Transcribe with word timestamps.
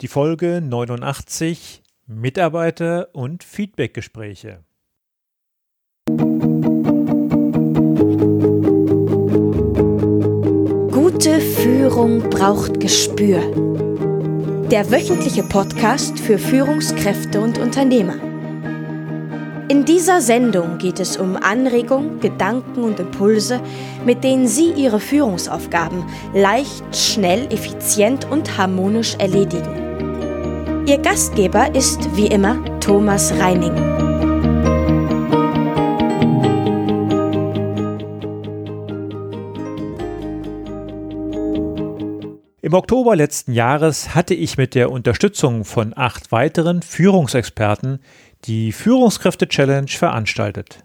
Die 0.00 0.06
Folge 0.06 0.60
89 0.60 1.82
Mitarbeiter 2.06 3.08
und 3.14 3.42
Feedbackgespräche. 3.42 4.62
Gute 10.92 11.40
Führung 11.40 12.30
braucht 12.30 12.78
Gespür. 12.78 13.40
Der 14.70 14.88
wöchentliche 14.92 15.42
Podcast 15.42 16.20
für 16.20 16.38
Führungskräfte 16.38 17.40
und 17.40 17.58
Unternehmer. 17.58 18.14
In 19.68 19.84
dieser 19.84 20.20
Sendung 20.20 20.78
geht 20.78 21.00
es 21.00 21.16
um 21.16 21.34
Anregungen, 21.36 22.20
Gedanken 22.20 22.84
und 22.84 23.00
Impulse, 23.00 23.60
mit 24.06 24.22
denen 24.22 24.46
Sie 24.46 24.70
Ihre 24.70 25.00
Führungsaufgaben 25.00 26.04
leicht, 26.34 26.84
schnell, 26.94 27.52
effizient 27.52 28.30
und 28.30 28.56
harmonisch 28.56 29.16
erledigen. 29.16 29.87
Ihr 30.88 30.96
Gastgeber 30.96 31.74
ist 31.74 32.16
wie 32.16 32.28
immer 32.28 32.64
Thomas 32.80 33.30
Reining. 33.32 33.76
Im 42.62 42.72
Oktober 42.72 43.16
letzten 43.16 43.52
Jahres 43.52 44.14
hatte 44.14 44.32
ich 44.32 44.56
mit 44.56 44.74
der 44.74 44.90
Unterstützung 44.90 45.66
von 45.66 45.92
acht 45.94 46.32
weiteren 46.32 46.80
Führungsexperten 46.80 47.98
die 48.46 48.72
Führungskräfte-Challenge 48.72 49.88
veranstaltet. 49.88 50.82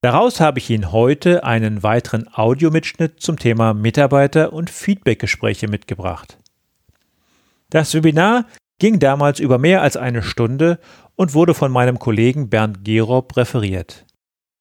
Daraus 0.00 0.40
habe 0.40 0.60
ich 0.60 0.70
Ihnen 0.70 0.92
heute 0.92 1.44
einen 1.44 1.82
weiteren 1.82 2.26
Audiomitschnitt 2.32 3.20
zum 3.20 3.38
Thema 3.38 3.74
Mitarbeiter- 3.74 4.54
und 4.54 4.70
Feedbackgespräche 4.70 5.68
mitgebracht. 5.68 6.38
Das 7.68 7.94
Webinar 7.94 8.46
ging 8.80 8.98
damals 8.98 9.38
über 9.38 9.58
mehr 9.58 9.82
als 9.82 9.96
eine 9.96 10.22
Stunde 10.24 10.80
und 11.14 11.34
wurde 11.34 11.54
von 11.54 11.70
meinem 11.70 12.00
Kollegen 12.00 12.50
Bernd 12.50 12.84
Gerob 12.84 13.36
referiert. 13.36 14.06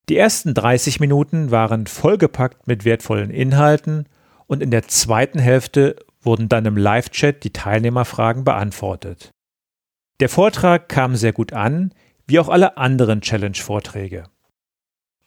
Die 0.09 0.17
ersten 0.17 0.53
30 0.53 0.99
Minuten 0.99 1.49
waren 1.49 1.87
vollgepackt 1.87 2.67
mit 2.67 2.85
wertvollen 2.85 3.31
Inhalten 3.31 4.05
und 4.45 4.61
in 4.61 4.69
der 4.69 4.87
zweiten 4.87 5.39
Hälfte 5.39 5.95
wurden 6.21 6.49
dann 6.49 6.65
im 6.65 6.77
Live-Chat 6.77 7.43
die 7.43 7.53
Teilnehmerfragen 7.53 8.43
beantwortet. 8.43 9.31
Der 10.19 10.29
Vortrag 10.29 10.89
kam 10.89 11.15
sehr 11.15 11.31
gut 11.31 11.53
an, 11.53 11.93
wie 12.27 12.39
auch 12.39 12.49
alle 12.49 12.77
anderen 12.77 13.21
Challenge-Vorträge. 13.21 14.25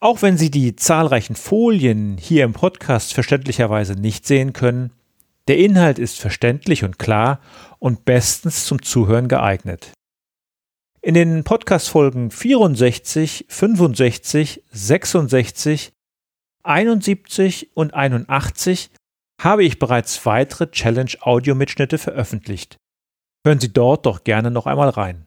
Auch 0.01 0.21
wenn 0.21 0.37
Sie 0.37 0.51
die 0.51 0.77
zahlreichen 0.77 1.37
Folien 1.37 2.19
hier 2.19 2.45
im 2.45 2.53
Podcast 2.53 3.15
verständlicherweise 3.15 3.95
nicht 3.95 4.27
sehen 4.27 4.53
können, 4.53 4.93
der 5.49 5.59
Inhalt 5.59 5.99
ist 5.99 6.21
verständlich 6.21 6.85
und 6.85 6.99
klar 6.99 7.41
und 7.79 8.05
bestens 8.05 8.67
zum 8.67 8.83
Zuhören 8.83 9.29
geeignet. 9.29 9.93
In 11.01 11.15
den 11.15 11.43
Podcast-Folgen 11.43 12.31
64, 12.31 13.47
65, 13.49 14.63
66, 14.71 15.93
71 16.63 17.71
und 17.75 17.93
81 17.93 18.91
habe 19.41 19.65
ich 19.65 19.81
bereits 19.81 20.25
weitere 20.25 20.71
Challenge-Audio-Mitschnitte 20.71 21.99
veröffentlicht. 21.99 22.77
Hören 23.45 23.59
Sie 23.59 23.73
dort 23.73 24.07
doch 24.07 24.23
gerne 24.23 24.53
noch 24.53 24.67
einmal 24.67 24.91
rein. 24.91 25.27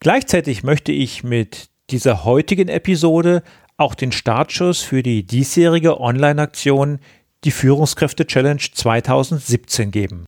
Gleichzeitig 0.00 0.62
möchte 0.62 0.92
ich 0.92 1.24
mit 1.24 1.68
dieser 1.90 2.24
heutigen 2.24 2.68
Episode 2.68 3.42
auch 3.76 3.94
den 3.94 4.12
Startschuss 4.12 4.80
für 4.80 5.02
die 5.02 5.26
diesjährige 5.26 6.00
Online-Aktion 6.00 7.00
die 7.44 7.50
Führungskräfte 7.50 8.26
Challenge 8.26 8.60
2017 8.60 9.90
geben. 9.90 10.26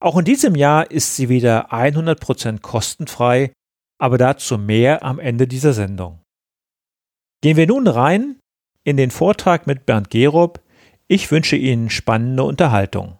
Auch 0.00 0.18
in 0.18 0.24
diesem 0.24 0.54
Jahr 0.54 0.90
ist 0.90 1.16
sie 1.16 1.28
wieder 1.28 1.72
100% 1.72 2.60
kostenfrei, 2.60 3.52
aber 3.98 4.18
dazu 4.18 4.58
mehr 4.58 5.02
am 5.02 5.18
Ende 5.18 5.46
dieser 5.46 5.72
Sendung. 5.72 6.20
Gehen 7.42 7.56
wir 7.56 7.66
nun 7.66 7.86
rein 7.86 8.38
in 8.84 8.96
den 8.96 9.10
Vortrag 9.10 9.66
mit 9.66 9.86
Bernd 9.86 10.10
Gerob. 10.10 10.60
Ich 11.08 11.30
wünsche 11.30 11.56
Ihnen 11.56 11.90
spannende 11.90 12.44
Unterhaltung. 12.44 13.18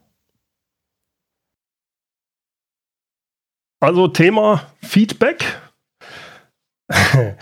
Also 3.81 4.09
Thema 4.09 4.71
Feedback. 4.83 5.61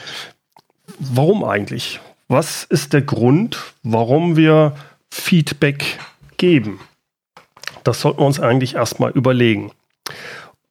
warum 0.98 1.44
eigentlich? 1.44 2.00
Was 2.28 2.64
ist 2.64 2.92
der 2.92 3.02
Grund, 3.02 3.74
warum 3.82 4.36
wir 4.36 4.74
Feedback 5.14 5.98
geben? 6.36 6.80
Das 7.84 8.00
sollten 8.00 8.20
wir 8.20 8.26
uns 8.26 8.40
eigentlich 8.40 8.74
erstmal 8.74 9.12
überlegen. 9.12 9.72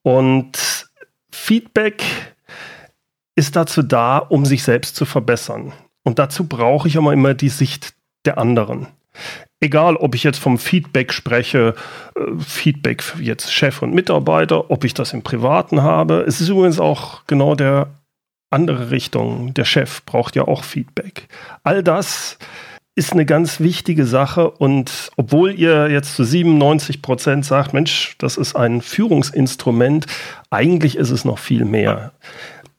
Und 0.01 0.87
Feedback 1.31 2.03
ist 3.35 3.55
dazu 3.55 3.81
da, 3.81 4.17
um 4.17 4.45
sich 4.45 4.63
selbst 4.63 4.95
zu 4.95 5.05
verbessern. 5.05 5.73
Und 6.03 6.19
dazu 6.19 6.47
brauche 6.47 6.87
ich 6.87 6.97
aber 6.97 7.13
immer 7.13 7.33
die 7.33 7.49
Sicht 7.49 7.93
der 8.25 8.37
anderen 8.37 8.87
egal 9.63 9.95
ob 9.95 10.13
ich 10.13 10.23
jetzt 10.23 10.39
vom 10.39 10.59
Feedback 10.59 11.13
spreche, 11.13 11.75
äh, 12.15 12.21
Feedback 12.39 13.03
jetzt 13.19 13.51
Chef 13.51 13.81
und 13.81 13.93
Mitarbeiter, 13.93 14.69
ob 14.69 14.83
ich 14.83 14.93
das 14.93 15.13
im 15.13 15.23
Privaten 15.23 15.81
habe. 15.81 16.25
Es 16.27 16.41
ist 16.41 16.49
übrigens 16.49 16.79
auch 16.79 17.21
genau 17.25 17.55
der 17.55 17.87
andere 18.49 18.91
Richtung. 18.91 19.53
Der 19.53 19.65
Chef 19.65 20.03
braucht 20.05 20.35
ja 20.35 20.43
auch 20.43 20.63
Feedback. 20.63 21.27
All 21.63 21.81
das 21.81 22.37
ist 22.95 23.13
eine 23.13 23.25
ganz 23.25 23.59
wichtige 23.59 24.05
Sache 24.05 24.51
und 24.51 25.09
obwohl 25.17 25.57
ihr 25.57 25.89
jetzt 25.89 26.15
zu 26.15 26.23
97 26.23 27.01
Prozent 27.01 27.45
sagt, 27.45 27.73
Mensch, 27.73 28.15
das 28.19 28.37
ist 28.37 28.55
ein 28.55 28.81
Führungsinstrument, 28.81 30.05
eigentlich 30.51 30.97
ist 30.97 31.09
es 31.09 31.25
noch 31.25 31.39
viel 31.39 31.65
mehr. 31.65 32.11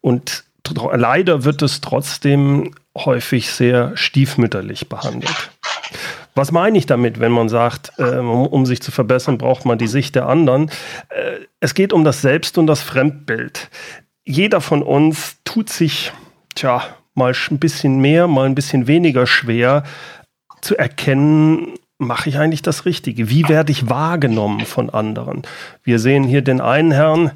Und 0.00 0.44
leider 0.92 1.44
wird 1.44 1.62
es 1.62 1.80
trotzdem 1.80 2.75
häufig 2.97 3.50
sehr 3.50 3.97
stiefmütterlich 3.97 4.88
behandelt. 4.88 5.50
Was 6.36 6.52
meine 6.52 6.78
ich 6.78 6.86
damit, 6.86 7.20
wenn 7.20 7.32
man 7.32 7.48
sagt, 7.48 7.92
äh, 7.98 8.19
um 8.19 8.66
sich 8.66 8.82
zu 8.82 8.91
verbessern, 8.91 9.38
braucht 9.38 9.64
man 9.64 9.78
die 9.78 9.86
Sicht 9.86 10.14
der 10.14 10.28
anderen? 10.28 10.70
Äh, 11.08 11.41
es 11.60 11.75
geht 11.75 11.92
um 11.92 12.04
das 12.04 12.22
Selbst- 12.22 12.58
und 12.58 12.66
das 12.66 12.82
Fremdbild. 12.82 13.70
Jeder 14.25 14.60
von 14.60 14.82
uns 14.82 15.36
tut 15.44 15.70
sich, 15.70 16.12
tja, 16.54 16.82
mal 17.14 17.34
ein 17.50 17.58
bisschen 17.58 18.00
mehr, 18.00 18.26
mal 18.26 18.47
ein 18.47 18.54
bisschen 18.54 18.86
weniger 18.86 19.26
schwer 19.26 19.84
zu 20.60 20.76
erkennen, 20.76 21.75
mache 21.98 22.28
ich 22.28 22.38
eigentlich 22.38 22.62
das 22.62 22.84
Richtige? 22.84 23.30
Wie 23.30 23.48
werde 23.48 23.72
ich 23.72 23.88
wahrgenommen 23.88 24.66
von 24.66 24.91
anderen? 24.91 25.42
Wir 25.82 25.98
sehen 25.98 26.25
hier 26.25 26.42
den 26.42 26.60
einen 26.60 26.91
Herrn, 26.91 27.32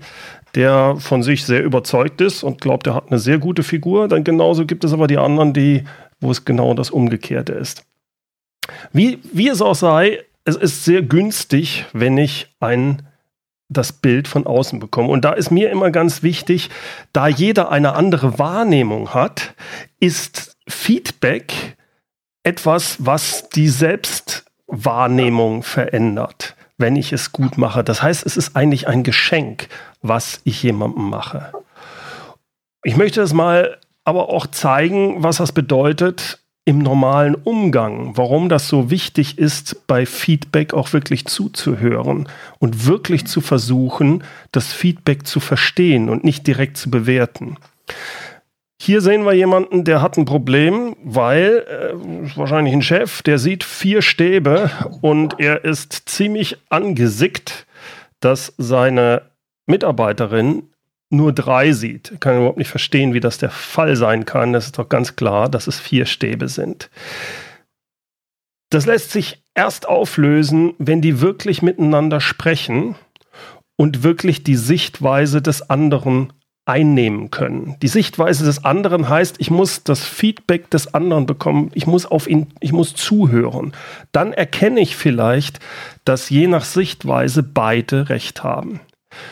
der 0.54 0.96
von 0.98 1.22
sich 1.22 1.44
sehr 1.44 1.62
überzeugt 1.62 2.20
ist 2.20 2.42
und 2.42 2.60
glaubt, 2.60 2.86
er 2.86 2.94
hat 2.94 3.08
eine 3.08 3.18
sehr 3.18 3.38
gute 3.38 3.62
Figur. 3.62 4.08
Dann 4.08 4.24
genauso 4.24 4.66
gibt 4.66 4.84
es 4.84 4.92
aber 4.92 5.06
die 5.06 5.18
anderen, 5.18 5.52
die, 5.52 5.84
wo 6.20 6.30
es 6.30 6.44
genau 6.44 6.74
das 6.74 6.90
Umgekehrte 6.90 7.52
ist. 7.52 7.84
Wie, 8.92 9.20
wie 9.32 9.48
es 9.48 9.62
auch 9.62 9.74
sei, 9.74 10.24
es 10.44 10.56
ist 10.56 10.84
sehr 10.84 11.02
günstig, 11.02 11.84
wenn 11.92 12.16
ich 12.18 12.54
ein 12.60 13.02
das 13.68 13.92
Bild 13.92 14.28
von 14.28 14.46
außen 14.46 14.78
bekomme. 14.78 15.08
Und 15.08 15.24
da 15.24 15.32
ist 15.32 15.50
mir 15.50 15.70
immer 15.70 15.90
ganz 15.90 16.22
wichtig, 16.22 16.70
da 17.12 17.28
jeder 17.28 17.70
eine 17.70 17.94
andere 17.94 18.38
Wahrnehmung 18.38 19.12
hat, 19.14 19.54
ist 20.00 20.56
Feedback 20.66 21.76
etwas, 22.42 22.96
was 23.04 23.50
die 23.50 23.68
Selbstwahrnehmung 23.68 25.62
verändert, 25.62 26.56
wenn 26.78 26.96
ich 26.96 27.12
es 27.12 27.32
gut 27.32 27.58
mache. 27.58 27.84
Das 27.84 28.02
heißt, 28.02 28.24
es 28.24 28.36
ist 28.36 28.56
eigentlich 28.56 28.88
ein 28.88 29.02
Geschenk, 29.02 29.68
was 30.00 30.40
ich 30.44 30.62
jemandem 30.62 31.10
mache. 31.10 31.52
Ich 32.84 32.96
möchte 32.96 33.20
es 33.20 33.34
mal 33.34 33.78
aber 34.04 34.30
auch 34.30 34.46
zeigen, 34.46 35.22
was 35.22 35.36
das 35.36 35.52
bedeutet, 35.52 36.37
im 36.68 36.80
normalen 36.80 37.34
Umgang, 37.34 38.14
warum 38.18 38.50
das 38.50 38.68
so 38.68 38.90
wichtig 38.90 39.38
ist, 39.38 39.86
bei 39.86 40.04
Feedback 40.04 40.74
auch 40.74 40.92
wirklich 40.92 41.24
zuzuhören 41.24 42.28
und 42.58 42.84
wirklich 42.84 43.26
zu 43.26 43.40
versuchen, 43.40 44.22
das 44.52 44.74
Feedback 44.74 45.26
zu 45.26 45.40
verstehen 45.40 46.10
und 46.10 46.24
nicht 46.24 46.46
direkt 46.46 46.76
zu 46.76 46.90
bewerten. 46.90 47.56
Hier 48.78 49.00
sehen 49.00 49.24
wir 49.24 49.32
jemanden, 49.32 49.84
der 49.84 50.02
hat 50.02 50.18
ein 50.18 50.26
Problem, 50.26 50.94
weil 51.02 51.64
äh, 51.66 52.36
wahrscheinlich 52.36 52.74
ein 52.74 52.82
Chef, 52.82 53.22
der 53.22 53.38
sieht 53.38 53.64
vier 53.64 54.02
Stäbe 54.02 54.70
und 55.00 55.40
er 55.40 55.64
ist 55.64 56.02
ziemlich 56.10 56.58
angesickt, 56.68 57.66
dass 58.20 58.52
seine 58.58 59.22
Mitarbeiterin 59.64 60.64
nur 61.10 61.32
drei 61.32 61.72
sieht. 61.72 62.12
Ich 62.12 62.20
kann 62.20 62.36
überhaupt 62.36 62.58
nicht 62.58 62.70
verstehen, 62.70 63.14
wie 63.14 63.20
das 63.20 63.38
der 63.38 63.50
Fall 63.50 63.96
sein 63.96 64.24
kann. 64.24 64.52
Das 64.52 64.66
ist 64.66 64.78
doch 64.78 64.88
ganz 64.88 65.16
klar, 65.16 65.48
dass 65.48 65.66
es 65.66 65.80
vier 65.80 66.06
Stäbe 66.06 66.48
sind. 66.48 66.90
Das 68.70 68.84
lässt 68.84 69.12
sich 69.12 69.42
erst 69.54 69.88
auflösen, 69.88 70.74
wenn 70.78 71.00
die 71.00 71.20
wirklich 71.20 71.62
miteinander 71.62 72.20
sprechen 72.20 72.96
und 73.76 74.02
wirklich 74.02 74.44
die 74.44 74.56
Sichtweise 74.56 75.40
des 75.40 75.70
anderen 75.70 76.32
einnehmen 76.66 77.30
können. 77.30 77.76
Die 77.80 77.88
Sichtweise 77.88 78.44
des 78.44 78.64
anderen 78.64 79.08
heißt, 79.08 79.36
ich 79.38 79.50
muss 79.50 79.84
das 79.84 80.04
Feedback 80.04 80.68
des 80.68 80.92
anderen 80.92 81.24
bekommen, 81.24 81.70
ich 81.72 81.86
muss 81.86 82.04
auf 82.04 82.28
ihn, 82.28 82.48
ich 82.60 82.72
muss 82.72 82.94
zuhören. 82.94 83.72
Dann 84.12 84.34
erkenne 84.34 84.80
ich 84.80 84.94
vielleicht, 84.94 85.60
dass 86.04 86.28
je 86.28 86.46
nach 86.46 86.64
Sichtweise 86.64 87.42
beide 87.42 88.10
recht 88.10 88.44
haben. 88.44 88.80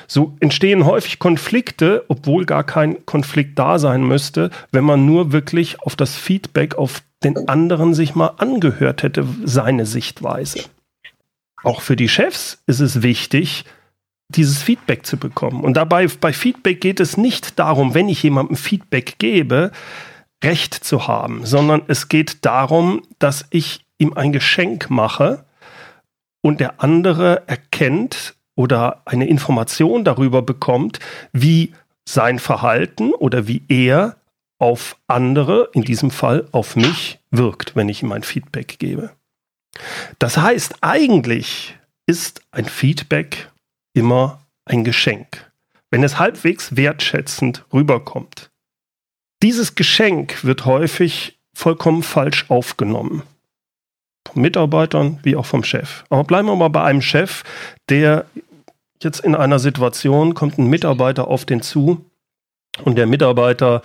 So 0.06 0.37
entstehen 0.41 0.85
häufig 0.85 1.19
Konflikte, 1.19 2.05
obwohl 2.09 2.47
gar 2.47 2.65
kein 2.65 3.05
Konflikt 3.06 3.59
da 3.59 3.79
sein 3.79 4.06
müsste, 4.06 4.50
wenn 4.73 4.85
man 4.85 5.06
nur 5.06 5.33
wirklich 5.33 5.81
auf 5.81 5.97
das 5.97 6.17
Feedback 6.17 6.77
auf 6.77 7.03
den 7.23 7.49
anderen 7.49 7.94
sich 7.94 8.15
mal 8.15 8.35
angehört 8.38 9.03
hätte, 9.03 9.27
seine 9.44 9.87
Sichtweise. 9.87 10.65
Auch 11.62 11.81
für 11.81 11.97
die 11.97 12.09
Chefs 12.09 12.62
ist 12.67 12.81
es 12.81 13.03
wichtig, 13.03 13.65
dieses 14.29 14.62
Feedback 14.62 15.06
zu 15.06 15.17
bekommen. 15.17 15.65
Und 15.65 15.75
dabei 15.75 16.06
bei 16.06 16.33
Feedback 16.33 16.81
geht 16.81 17.00
es 17.00 17.17
nicht 17.17 17.59
darum, 17.59 17.94
wenn 17.94 18.09
ich 18.09 18.23
jemandem 18.23 18.56
Feedback 18.56 19.19
gebe, 19.19 19.71
Recht 20.44 20.75
zu 20.75 21.09
haben, 21.09 21.47
sondern 21.47 21.83
es 21.88 22.09
geht 22.09 22.44
darum, 22.44 23.03
dass 23.19 23.47
ich 23.50 23.85
ihm 23.99 24.12
ein 24.12 24.33
Geschenk 24.33 24.91
mache 24.91 25.44
und 26.43 26.61
der 26.61 26.83
andere 26.83 27.49
erkennt 27.49 28.36
oder 28.56 29.03
eine 29.05 29.29
Information 29.29 30.05
darüber 30.05 30.43
bekommt, 30.43 30.99
wie 31.32 31.73
sein 32.05 32.41
Verhalten 32.41 33.12
oder 33.12 33.47
wie 33.47 33.62
er 33.69 34.17
auf 34.58 34.97
andere, 35.06 35.70
in 35.75 35.82
diesem 35.82 36.11
Fall 36.11 36.49
auf 36.50 36.75
mich, 36.75 37.20
wirkt, 37.31 37.76
wenn 37.76 37.88
ich 37.88 38.03
ihm 38.03 38.12
ein 38.12 38.23
Feedback 38.23 38.79
gebe. 38.79 39.11
Das 40.19 40.38
heißt, 40.38 40.76
eigentlich 40.81 41.76
ist 42.06 42.41
ein 42.50 42.64
Feedback 42.64 43.50
immer 43.93 44.41
ein 44.64 44.85
Geschenk, 44.85 45.50
wenn 45.91 46.02
es 46.02 46.19
halbwegs 46.19 46.76
wertschätzend 46.76 47.64
rüberkommt. 47.73 48.50
Dieses 49.43 49.75
Geschenk 49.75 50.44
wird 50.44 50.64
häufig 50.64 51.38
vollkommen 51.55 52.02
falsch 52.02 52.47
aufgenommen. 52.49 53.23
Von 54.26 54.43
Mitarbeitern 54.43 55.20
wie 55.23 55.37
auch 55.37 55.47
vom 55.47 55.62
Chef. 55.62 56.05
Aber 56.09 56.25
bleiben 56.25 56.49
wir 56.49 56.56
mal 56.56 56.69
bei 56.69 56.82
einem 56.82 57.02
Chef, 57.02 57.44
der 57.88 58.26
jetzt 59.04 59.20
in 59.20 59.34
einer 59.34 59.58
Situation 59.58 60.34
kommt 60.34 60.58
ein 60.58 60.66
Mitarbeiter 60.66 61.28
auf 61.28 61.44
den 61.44 61.62
zu 61.62 62.04
und 62.84 62.96
der 62.96 63.06
Mitarbeiter 63.06 63.82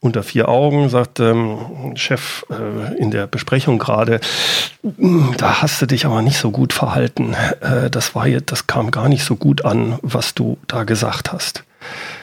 unter 0.00 0.22
vier 0.22 0.48
Augen, 0.50 0.90
sagt 0.90 1.18
ähm, 1.18 1.94
Chef 1.96 2.44
äh, 2.50 2.94
in 2.98 3.10
der 3.10 3.26
Besprechung 3.26 3.78
gerade, 3.78 4.20
hm, 4.82 5.34
da 5.38 5.62
hast 5.62 5.80
du 5.80 5.86
dich 5.86 6.04
aber 6.04 6.20
nicht 6.20 6.36
so 6.36 6.50
gut 6.50 6.74
verhalten. 6.74 7.34
Äh, 7.60 7.88
das 7.88 8.14
war 8.14 8.26
jetzt, 8.26 8.52
das 8.52 8.66
kam 8.66 8.90
gar 8.90 9.08
nicht 9.08 9.24
so 9.24 9.34
gut 9.34 9.64
an, 9.64 9.98
was 10.02 10.34
du 10.34 10.58
da 10.66 10.84
gesagt 10.84 11.32
hast. 11.32 11.64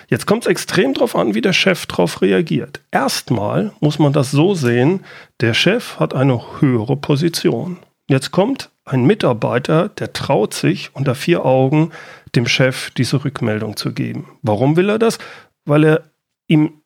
Jetzt 0.10 0.28
kommt 0.28 0.44
es 0.44 0.50
extrem 0.50 0.94
darauf 0.94 1.16
an, 1.16 1.34
wie 1.34 1.42
der 1.42 1.54
Chef 1.54 1.86
darauf 1.88 2.22
reagiert. 2.22 2.82
Erstmal 2.92 3.72
muss 3.80 3.98
man 3.98 4.14
das 4.14 4.30
so 4.30 4.54
sehen, 4.54 5.04
der 5.40 5.54
Chef 5.54 6.00
hat 6.00 6.14
eine 6.14 6.40
höhere 6.60 6.98
Position. 6.98 7.78
Jetzt 8.08 8.32
kommt 8.32 8.70
ein 8.86 9.06
Mitarbeiter, 9.06 9.90
der 9.90 10.14
traut 10.14 10.54
sich 10.54 10.96
unter 10.96 11.16
vier 11.16 11.46
Augen 11.46 11.92
dem 12.36 12.48
Chef 12.48 12.92
diese 12.92 13.24
Rückmeldung 13.24 13.78
zu 13.78 13.94
geben. 13.94 14.28
Warum 14.42 14.76
will 14.76 14.90
er 14.90 15.00
das? 15.00 15.20
Weil 15.66 15.84
er 15.84 16.04
ihm 16.48 16.82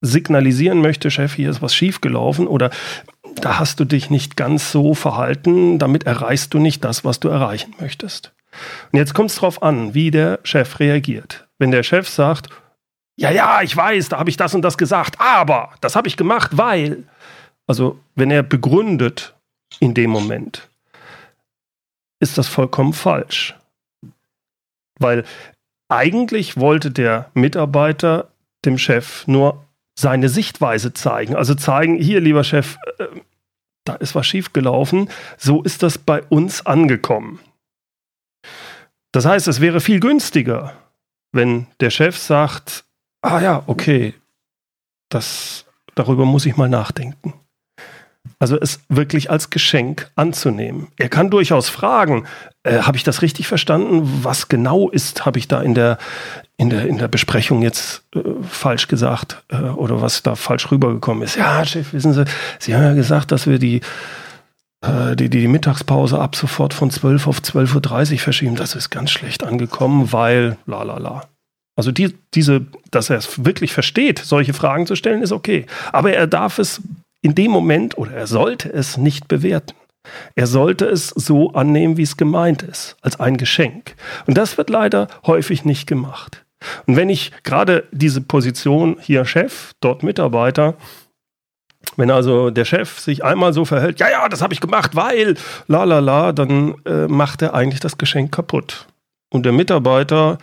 signalisieren 0.00 0.80
möchte, 0.80 1.10
Chef, 1.10 1.34
hier 1.34 1.50
ist 1.50 1.62
was 1.62 1.74
schiefgelaufen 1.74 2.46
oder 2.46 2.70
da 3.36 3.58
hast 3.58 3.80
du 3.80 3.84
dich 3.84 4.10
nicht 4.10 4.36
ganz 4.36 4.72
so 4.72 4.94
verhalten, 4.94 5.78
damit 5.78 6.04
erreichst 6.04 6.52
du 6.54 6.58
nicht 6.58 6.84
das, 6.84 7.04
was 7.04 7.20
du 7.20 7.28
erreichen 7.28 7.74
möchtest. 7.80 8.32
Und 8.92 8.98
jetzt 8.98 9.14
kommt 9.14 9.30
es 9.30 9.36
darauf 9.36 9.62
an, 9.62 9.94
wie 9.94 10.10
der 10.10 10.40
Chef 10.42 10.80
reagiert. 10.80 11.48
Wenn 11.58 11.70
der 11.70 11.82
Chef 11.82 12.08
sagt, 12.08 12.48
ja, 13.16 13.30
ja, 13.30 13.62
ich 13.62 13.76
weiß, 13.76 14.10
da 14.10 14.18
habe 14.18 14.30
ich 14.30 14.36
das 14.36 14.54
und 14.54 14.62
das 14.62 14.76
gesagt, 14.76 15.20
aber 15.20 15.70
das 15.80 15.96
habe 15.96 16.08
ich 16.08 16.16
gemacht, 16.16 16.50
weil, 16.56 17.04
also 17.66 17.98
wenn 18.14 18.30
er 18.30 18.42
begründet 18.42 19.34
in 19.80 19.94
dem 19.94 20.10
Moment, 20.10 20.68
ist 22.22 22.38
das 22.38 22.48
vollkommen 22.48 22.92
falsch. 22.92 23.54
Weil 24.98 25.24
eigentlich 25.88 26.56
wollte 26.56 26.90
der 26.90 27.30
Mitarbeiter 27.34 28.28
dem 28.64 28.78
Chef 28.78 29.26
nur 29.26 29.66
seine 29.98 30.28
Sichtweise 30.28 30.94
zeigen. 30.94 31.36
Also 31.36 31.54
zeigen, 31.54 31.96
hier, 31.96 32.20
lieber 32.20 32.44
Chef, 32.44 32.78
äh, 32.98 33.06
da 33.84 33.94
ist 33.96 34.14
was 34.14 34.26
schiefgelaufen. 34.26 35.10
So 35.36 35.62
ist 35.62 35.82
das 35.82 35.98
bei 35.98 36.22
uns 36.22 36.64
angekommen. 36.64 37.40
Das 39.12 39.26
heißt, 39.26 39.48
es 39.48 39.60
wäre 39.60 39.80
viel 39.80 40.00
günstiger, 40.00 40.74
wenn 41.32 41.66
der 41.80 41.90
Chef 41.90 42.16
sagt, 42.16 42.84
ah 43.20 43.40
ja, 43.40 43.62
okay, 43.66 44.14
das, 45.10 45.66
darüber 45.94 46.24
muss 46.24 46.46
ich 46.46 46.56
mal 46.56 46.68
nachdenken. 46.68 47.34
Also 48.42 48.58
es 48.60 48.80
wirklich 48.88 49.30
als 49.30 49.50
Geschenk 49.50 50.10
anzunehmen. 50.16 50.88
Er 50.98 51.08
kann 51.08 51.30
durchaus 51.30 51.68
fragen, 51.68 52.24
äh, 52.64 52.80
habe 52.80 52.96
ich 52.96 53.04
das 53.04 53.22
richtig 53.22 53.46
verstanden? 53.46 54.02
Was 54.24 54.48
genau 54.48 54.90
ist, 54.90 55.24
habe 55.24 55.38
ich 55.38 55.46
da 55.46 55.62
in 55.62 55.74
der, 55.74 55.96
in 56.56 56.68
der, 56.68 56.88
in 56.88 56.98
der 56.98 57.06
Besprechung 57.06 57.62
jetzt 57.62 58.02
äh, 58.16 58.18
falsch 58.42 58.88
gesagt 58.88 59.44
äh, 59.48 59.58
oder 59.58 60.02
was 60.02 60.24
da 60.24 60.34
falsch 60.34 60.72
rübergekommen 60.72 61.22
ist? 61.22 61.36
Ja, 61.36 61.64
Chef, 61.64 61.92
wissen 61.92 62.14
Sie, 62.14 62.24
Sie 62.58 62.74
haben 62.74 62.82
ja 62.82 62.94
gesagt, 62.94 63.30
dass 63.30 63.46
wir 63.46 63.60
die, 63.60 63.80
äh, 64.80 65.14
die, 65.14 65.30
die 65.30 65.46
Mittagspause 65.46 66.18
ab 66.18 66.34
sofort 66.34 66.74
von 66.74 66.90
12 66.90 67.28
auf 67.28 67.38
12.30 67.38 68.14
Uhr 68.14 68.18
verschieben. 68.18 68.56
Das 68.56 68.74
ist 68.74 68.90
ganz 68.90 69.12
schlecht 69.12 69.44
angekommen, 69.44 70.12
weil 70.12 70.56
la 70.66 70.82
la 70.82 70.98
la. 70.98 71.28
Also 71.76 71.92
die, 71.92 72.12
diese, 72.34 72.66
dass 72.90 73.08
er 73.08 73.18
es 73.18 73.44
wirklich 73.44 73.72
versteht, 73.72 74.18
solche 74.18 74.52
Fragen 74.52 74.88
zu 74.88 74.96
stellen, 74.96 75.22
ist 75.22 75.30
okay. 75.30 75.66
Aber 75.92 76.12
er 76.12 76.26
darf 76.26 76.58
es 76.58 76.82
in 77.22 77.34
dem 77.34 77.50
Moment 77.50 77.96
oder 77.96 78.12
er 78.12 78.26
sollte 78.26 78.70
es 78.72 78.96
nicht 78.96 79.28
bewerten. 79.28 79.74
Er 80.34 80.46
sollte 80.48 80.86
es 80.86 81.08
so 81.08 81.52
annehmen, 81.52 81.96
wie 81.96 82.02
es 82.02 82.16
gemeint 82.16 82.62
ist, 82.62 82.96
als 83.02 83.20
ein 83.20 83.36
Geschenk. 83.36 83.94
Und 84.26 84.36
das 84.36 84.58
wird 84.58 84.68
leider 84.68 85.06
häufig 85.26 85.64
nicht 85.64 85.86
gemacht. 85.86 86.44
Und 86.86 86.96
wenn 86.96 87.08
ich 87.08 87.32
gerade 87.44 87.84
diese 87.92 88.20
Position 88.20 88.96
hier 89.00 89.24
Chef, 89.24 89.72
dort 89.80 90.02
Mitarbeiter, 90.02 90.74
wenn 91.96 92.10
also 92.10 92.50
der 92.50 92.64
Chef 92.64 92.98
sich 92.98 93.24
einmal 93.24 93.52
so 93.52 93.64
verhält, 93.64 94.00
ja, 94.00 94.10
ja, 94.10 94.28
das 94.28 94.42
habe 94.42 94.54
ich 94.54 94.60
gemacht, 94.60 94.94
weil, 94.94 95.36
la 95.66 95.84
la 95.84 95.98
la, 95.98 96.32
dann 96.32 96.74
äh, 96.84 97.06
macht 97.06 97.42
er 97.42 97.54
eigentlich 97.54 97.80
das 97.80 97.98
Geschenk 97.98 98.32
kaputt. 98.32 98.86
Und 99.30 99.44
der 99.44 99.52
Mitarbeiter 99.52 100.38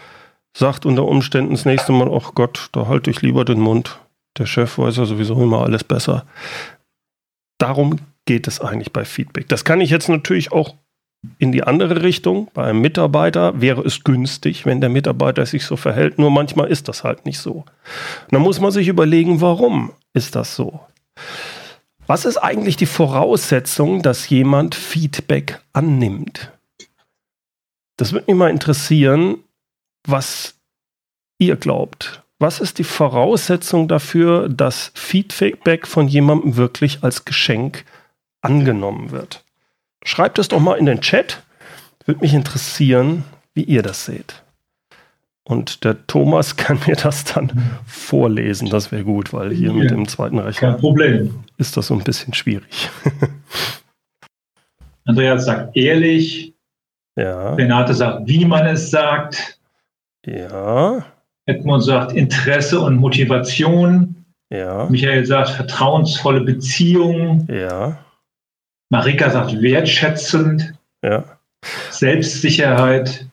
sagt 0.56 0.86
unter 0.86 1.06
Umständen 1.06 1.52
das 1.52 1.66
nächste 1.66 1.92
Mal, 1.92 2.12
ach 2.14 2.34
Gott, 2.36 2.70
da 2.72 2.88
halte 2.88 3.12
ich 3.12 3.22
lieber 3.22 3.46
den 3.46 3.60
Mund. 3.60 4.00
Der 4.38 4.46
Chef 4.46 4.78
weiß 4.78 4.98
ja 4.98 5.06
sowieso 5.06 5.42
immer 5.42 5.64
alles 5.64 5.84
besser. 5.84 6.26
Darum 7.60 7.98
geht 8.26 8.48
es 8.48 8.62
eigentlich 8.62 8.94
bei 8.94 9.06
Feedback. 9.06 9.48
Das 9.50 9.66
kann 9.66 9.81
ich 9.81 9.90
jetzt 9.90 10.08
natürlich 10.08 10.52
auch 10.52 10.76
in 11.38 11.52
die 11.52 11.64
andere 11.64 12.04
Richtung. 12.04 12.50
Bei 12.54 12.66
einem 12.66 12.81
Mitarbeiter 12.81 13.60
wäre 13.60 13.81
es 13.81 14.04
günstig, 14.04 14.66
wenn 14.66 14.81
der 14.81 14.90
Mitarbeiter 14.90 15.46
sich 15.46 15.66
so 15.66 15.76
verhält. 15.76 16.18
Nur 16.18 16.31
manchmal 16.31 16.68
ist 16.68 16.88
das 16.88 17.04
halt 17.04 17.26
nicht 17.26 17.40
so. 17.40 17.52
Und 17.52 18.31
dann 18.31 18.42
muss 18.42 18.59
man 18.59 18.71
sich 18.71 18.88
überlegen, 18.88 19.42
warum 19.42 19.92
ist 20.14 20.36
das 20.36 20.56
so? 20.56 20.80
Was 22.07 22.26
ist 22.26 22.38
eigentlich 22.38 22.78
die 22.78 22.86
Voraussetzung, 22.86 24.02
dass 24.02 24.30
jemand 24.30 24.74
Feedback 24.74 25.59
annimmt? 25.74 26.52
Das 27.98 28.14
würde 28.14 28.26
mich 28.28 28.36
mal 28.36 28.50
interessieren, 28.50 29.44
was 30.07 30.56
ihr 31.38 31.56
glaubt. 31.56 32.24
Was 32.40 32.62
ist 32.62 32.80
die 32.80 32.86
Voraussetzung 32.86 33.90
dafür, 33.90 34.48
dass 34.48 34.94
Feedback 34.96 35.86
von 35.86 36.08
jemandem 36.08 36.56
wirklich 36.56 37.04
als 37.04 37.26
Geschenk 37.26 37.84
angenommen 38.42 39.12
wird? 39.12 39.44
Schreibt 40.04 40.40
es 40.40 40.48
doch 40.48 40.62
mal 40.62 40.78
in 40.78 40.86
den 40.86 41.02
Chat. 41.02 41.44
Würde 42.06 42.22
mich 42.22 42.34
interessieren, 42.34 43.26
wie 43.54 43.64
ihr 43.64 43.81
das 43.81 44.06
seht. 44.06 44.42
Und 45.44 45.84
der 45.84 46.08
Thomas 46.08 46.56
kann 46.56 46.80
mir 46.88 46.96
das 46.96 47.26
dann 47.26 47.52
vorlesen. 47.86 48.69
Das 48.69 48.92
wäre 48.94 49.04
gut, 49.04 49.34
weil 49.34 49.54
hier 49.54 49.69
ja, 49.69 49.74
mit 49.74 49.92
dem 49.92 50.08
zweiten 50.08 50.40
Rechner 50.40 50.72
kein 50.72 50.80
Problem. 50.80 51.44
ist 51.58 51.76
das 51.76 51.88
so 51.88 51.94
ein 51.94 52.04
bisschen 52.04 52.34
schwierig. 52.34 52.90
Andreas 55.06 55.44
sagt 55.44 55.76
ehrlich. 55.76 56.54
Ja. 57.18 57.56
Renate 57.56 57.94
sagt, 57.94 58.28
wie 58.28 58.46
man 58.46 58.66
es 58.68 58.92
sagt. 58.92 59.60
Ja. 60.26 61.04
Edmund 61.50 61.84
sagt 61.84 62.14
Interesse 62.14 62.80
und 62.80 62.96
Motivation. 62.98 64.16
Ja. 64.52 64.88
Michael 64.90 65.26
sagt 65.26 65.50
vertrauensvolle 65.52 66.42
Beziehungen. 66.42 67.48
Ja. 67.52 68.00
Marika 68.90 69.30
sagt 69.30 69.62
wertschätzend. 69.62 70.74
Ja. 71.04 71.24
Selbstsicherheit. 71.92 73.30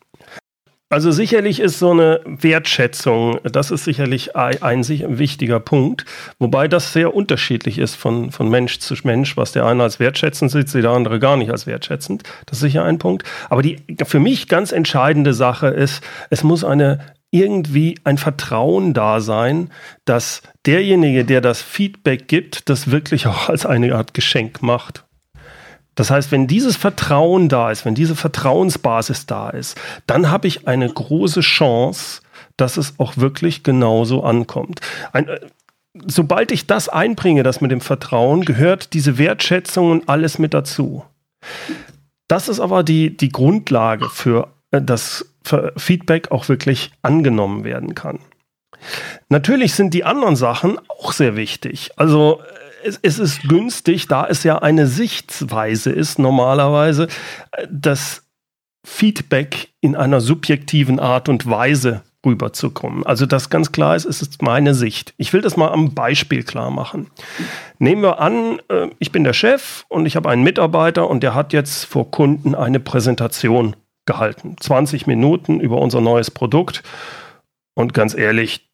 Also 0.88 1.10
sicherlich 1.10 1.58
ist 1.58 1.80
so 1.80 1.90
eine 1.90 2.20
Wertschätzung, 2.26 3.40
das 3.42 3.72
ist 3.72 3.82
sicherlich 3.82 4.36
ein, 4.36 4.62
ein, 4.62 4.86
wichtiger 5.18 5.58
Punkt, 5.58 6.04
wobei 6.38 6.68
das 6.68 6.92
sehr 6.92 7.12
unterschiedlich 7.12 7.78
ist 7.78 7.96
von, 7.96 8.30
von 8.30 8.48
Mensch 8.48 8.78
zu 8.78 8.94
Mensch, 9.02 9.36
was 9.36 9.50
der 9.50 9.66
eine 9.66 9.82
als 9.82 9.98
wertschätzend 9.98 10.52
sieht, 10.52 10.72
der 10.72 10.90
andere 10.90 11.18
gar 11.18 11.36
nicht 11.36 11.50
als 11.50 11.66
wertschätzend. 11.66 12.22
Das 12.46 12.58
ist 12.58 12.62
sicher 12.62 12.84
ein 12.84 12.98
Punkt. 12.98 13.24
Aber 13.50 13.62
die 13.62 13.78
für 14.04 14.20
mich 14.20 14.46
ganz 14.46 14.70
entscheidende 14.70 15.34
Sache 15.34 15.66
ist, 15.66 16.04
es 16.30 16.44
muss 16.44 16.62
eine 16.62 17.00
irgendwie 17.36 17.98
ein 18.04 18.18
Vertrauen 18.18 18.94
da 18.94 19.20
sein, 19.20 19.70
dass 20.04 20.42
derjenige, 20.64 21.24
der 21.24 21.40
das 21.40 21.62
Feedback 21.62 22.28
gibt, 22.28 22.68
das 22.68 22.90
wirklich 22.90 23.26
auch 23.26 23.48
als 23.48 23.66
eine 23.66 23.94
Art 23.94 24.14
Geschenk 24.14 24.62
macht. 24.62 25.04
Das 25.94 26.10
heißt, 26.10 26.30
wenn 26.30 26.46
dieses 26.46 26.76
Vertrauen 26.76 27.48
da 27.48 27.70
ist, 27.70 27.84
wenn 27.84 27.94
diese 27.94 28.16
Vertrauensbasis 28.16 29.26
da 29.26 29.50
ist, 29.50 29.80
dann 30.06 30.30
habe 30.30 30.46
ich 30.46 30.68
eine 30.68 30.88
große 30.88 31.40
Chance, 31.40 32.20
dass 32.56 32.76
es 32.76 32.94
auch 32.98 33.16
wirklich 33.16 33.62
genauso 33.62 34.22
ankommt. 34.22 34.80
Ein, 35.12 35.28
äh, 35.28 35.40
sobald 36.06 36.52
ich 36.52 36.66
das 36.66 36.88
einbringe, 36.88 37.42
das 37.42 37.60
mit 37.60 37.70
dem 37.70 37.80
Vertrauen, 37.80 38.44
gehört 38.44 38.92
diese 38.92 39.18
Wertschätzung 39.18 39.90
und 39.90 40.08
alles 40.08 40.38
mit 40.38 40.52
dazu. 40.52 41.04
Das 42.28 42.48
ist 42.48 42.60
aber 42.60 42.82
die, 42.82 43.16
die 43.16 43.30
Grundlage 43.30 44.08
für 44.10 44.48
äh, 44.70 44.82
das 44.82 45.26
Feedback 45.76 46.30
auch 46.30 46.48
wirklich 46.48 46.92
angenommen 47.02 47.64
werden 47.64 47.94
kann. 47.94 48.18
Natürlich 49.28 49.74
sind 49.74 49.94
die 49.94 50.04
anderen 50.04 50.36
Sachen 50.36 50.78
auch 50.88 51.12
sehr 51.12 51.36
wichtig. 51.36 51.90
Also 51.96 52.40
äh, 52.40 52.88
es, 52.88 52.98
es 53.02 53.18
ist 53.18 53.48
günstig, 53.48 54.06
da 54.08 54.26
es 54.26 54.42
ja 54.42 54.58
eine 54.58 54.86
Sichtweise 54.86 55.90
ist, 55.90 56.18
normalerweise, 56.18 57.08
äh, 57.52 57.66
das 57.70 58.24
Feedback 58.84 59.70
in 59.80 59.96
einer 59.96 60.20
subjektiven 60.20 61.00
Art 61.00 61.28
und 61.28 61.48
Weise 61.50 62.02
rüberzukommen. 62.24 63.04
Also 63.04 63.26
das 63.26 63.50
ganz 63.50 63.72
klar 63.72 63.96
ist, 63.96 64.04
ist 64.04 64.42
meine 64.42 64.74
Sicht. 64.74 65.14
Ich 65.16 65.32
will 65.32 65.40
das 65.40 65.56
mal 65.56 65.70
am 65.70 65.94
Beispiel 65.94 66.44
klar 66.44 66.70
machen. 66.70 67.10
Nehmen 67.78 68.02
wir 68.02 68.20
an, 68.20 68.60
ich 68.98 69.12
bin 69.12 69.24
der 69.24 69.32
Chef 69.32 69.84
und 69.88 70.06
ich 70.06 70.16
habe 70.16 70.28
einen 70.30 70.42
Mitarbeiter 70.42 71.08
und 71.08 71.22
der 71.22 71.34
hat 71.34 71.52
jetzt 71.52 71.84
vor 71.84 72.10
Kunden 72.10 72.54
eine 72.54 72.80
Präsentation 72.80 73.76
gehalten. 74.06 74.56
20 74.58 75.06
Minuten 75.06 75.60
über 75.60 75.78
unser 75.78 76.00
neues 76.00 76.30
Produkt. 76.30 76.82
Und 77.74 77.92
ganz 77.92 78.16
ehrlich, 78.16 78.66